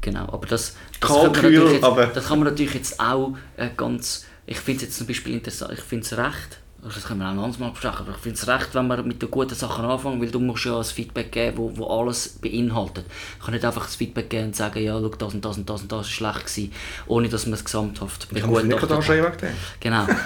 [0.00, 3.00] genau, aber das, das, Kalkül, kann man natürlich jetzt, aber- das kann man natürlich jetzt
[3.00, 6.94] auch äh, ganz, ich finde es jetzt zum Beispiel interessant, ich finde es recht, also
[6.94, 9.08] das können wir auch ein anderes Mal besprechen, aber ich finde es recht, wenn man
[9.08, 12.28] mit den guten Sachen anfangen, weil du musst ja ein Feedback geben, wo, wo alles
[12.40, 13.04] beinhaltet.
[13.38, 15.68] Ich kann nicht einfach das Feedback geben und sagen, ja, schau, das und das und
[15.68, 16.72] das und das ist schlecht gewesen,
[17.08, 18.96] ohne dass man es gesamthaft Ich kann nicht begutachtet hat.
[18.98, 19.48] anschreien wegen dem.
[19.80, 20.06] Genau.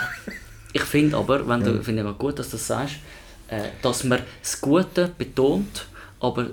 [0.73, 2.95] Ich finde aber, wenn du, finde ich gut, dass du das sagst,
[3.49, 5.87] äh, dass man das Gute betont,
[6.21, 6.51] aber,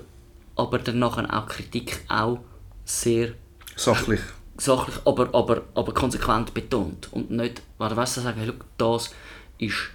[0.56, 2.40] aber dann nachher auch Kritik auch
[2.88, 3.32] sehr
[3.76, 4.20] Sachlich.
[4.56, 7.08] sachlich, aber, aber, aber konsequent betont.
[7.12, 9.10] Und nicht, weil weißt, du sagen, hey, schau, das
[9.58, 9.90] ist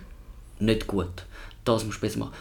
[0.59, 1.25] nicht gut.
[1.65, 2.33] Das musst du besser machen.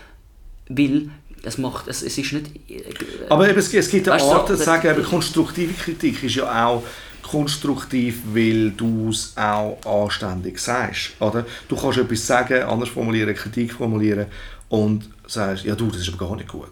[0.68, 1.10] Weil
[1.42, 2.70] es macht, es, es ist nicht...
[2.70, 2.84] äh,
[3.28, 6.82] Aber eben, es, es gibt eine Art zu sagen, eben, konstruktive Kritik ist ja auch
[7.22, 11.12] konstruktiv, weil du es auch anständig sagst.
[11.20, 11.46] Oder?
[11.68, 14.26] Du kannst etwas sagen, anders formulieren, Kritik formulieren
[14.68, 16.68] und sagst, ja du, das ist aber gar nicht gut.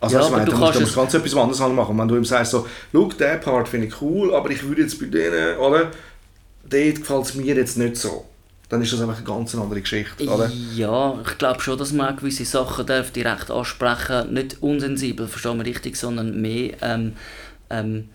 [0.00, 1.98] Also Ja, weißt aber du, musst, kannst musst es- ganz etwas anderes machen.
[1.98, 4.98] Wenn du ihm sagst, so, schau, den Part finde ich cool, aber ich würde jetzt
[5.00, 5.90] bei denen, oder?
[6.70, 8.24] Dort gefällt es mir jetzt nicht so.
[8.68, 10.50] Dann ist das einfach eine ganz andere Geschichte, oder?
[10.76, 15.64] Ja, ich glaube schon, dass man gewisse Sachen darf direkt ansprechen Nicht unsensibel, verstehen wir
[15.64, 17.14] richtig, sondern mehr ähm,
[17.70, 18.10] ähm,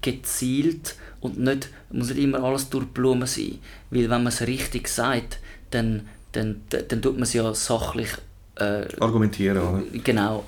[0.00, 3.58] gezielt und nicht, muss nicht immer alles durch Blumen sein.
[3.90, 5.38] Weil wenn man es richtig sagt,
[5.70, 8.08] dann, dann, dann, dann tut man es ja sachlich
[8.56, 9.82] äh, Argumentieren, oder?
[10.04, 10.44] Genau.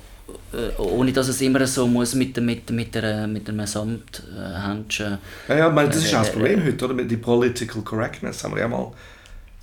[0.53, 5.19] Äh, ohne dass es immer so muss mit, mit, mit, der, mit einem Samthändchen.
[5.49, 6.95] Ja, ja, ich meine, das ist Äh, auch das äh, Problem heute, oder?
[6.95, 8.93] Mit die Political Correctness haben wir ja mal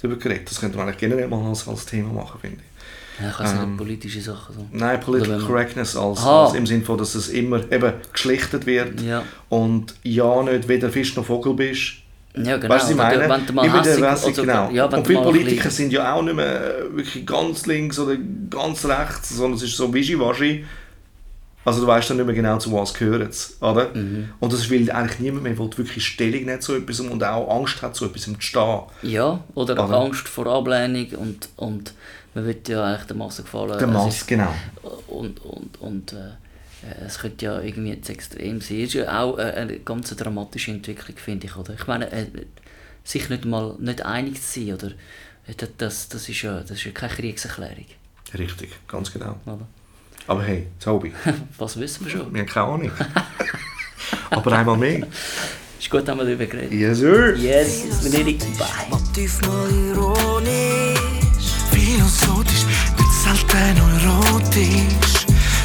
[0.01, 0.49] darüber geredet.
[0.49, 3.21] Das könnte man eigentlich generell mal als, als Thema machen, finde ich.
[3.23, 4.55] Ja, ich weiß Ähm, nicht, politische Sachen.
[4.55, 4.65] So.
[4.71, 9.01] Nein, Political man- Correctness als, als im Sinne von, dass es immer eben geschlichtet wird
[9.01, 9.23] Ja.
[9.49, 11.93] und ja nicht weder Fisch noch Vogel bist.
[12.35, 12.73] Ja, genau.
[12.73, 13.29] weißt du, ich Oder meine?
[13.29, 14.69] Wenn du mal Immer der also, genau.
[14.71, 18.17] ja, wenn und du viele Politiker sind ja auch nicht mehr wirklich ganz links oder
[18.49, 20.65] ganz rechts, sondern es ist so wischiwaschi.
[21.65, 23.89] Also du weißt dann nicht mehr genau, zu was gehört oder?
[23.93, 24.29] Mhm.
[24.39, 27.81] Und das will eigentlich niemand mehr, der wirklich Stellung nicht zu etwas und auch Angst
[27.81, 28.79] hat, zu etwas zu stehen.
[29.03, 29.97] Ja, oder Oder?
[29.97, 31.93] Angst vor Ablehnung und, und
[32.33, 33.77] man will ja eigentlich der Masse gefallen.
[33.77, 34.53] Der Es Mass, ist- genau.
[35.07, 36.31] Und, und, und äh,
[37.05, 38.77] es könnte ja irgendwie jetzt extrem sein.
[38.81, 41.55] Es ist ja auch äh, eine ganz dramatische Entwicklung, finde ich.
[41.55, 41.73] Oder?
[41.73, 42.25] Ich meine, äh,
[43.03, 44.87] sich nicht mal nicht einig zu sein, oder?
[45.47, 47.85] Äh, Das, das, das, ist, ja, das ist ja keine Kriegserklärung.
[48.37, 49.37] Richtig, ganz genau.
[49.45, 49.67] Oder?
[50.27, 51.11] Aber hey, Tobi,
[51.57, 52.33] Was wissen wir schon?
[52.33, 52.91] wir haben keine Ahnung.
[54.29, 55.05] Aber einmal mehr.
[55.79, 56.71] Ist gut, haben wir darüber geredet.
[56.71, 57.35] Yes, sir.
[57.35, 58.39] Yes, es bin Erik.
[58.57, 58.67] Bye.
[58.89, 60.97] Motiv mal ironisch,
[61.71, 62.65] philosophisch,
[62.97, 65.22] nicht selten erotisch.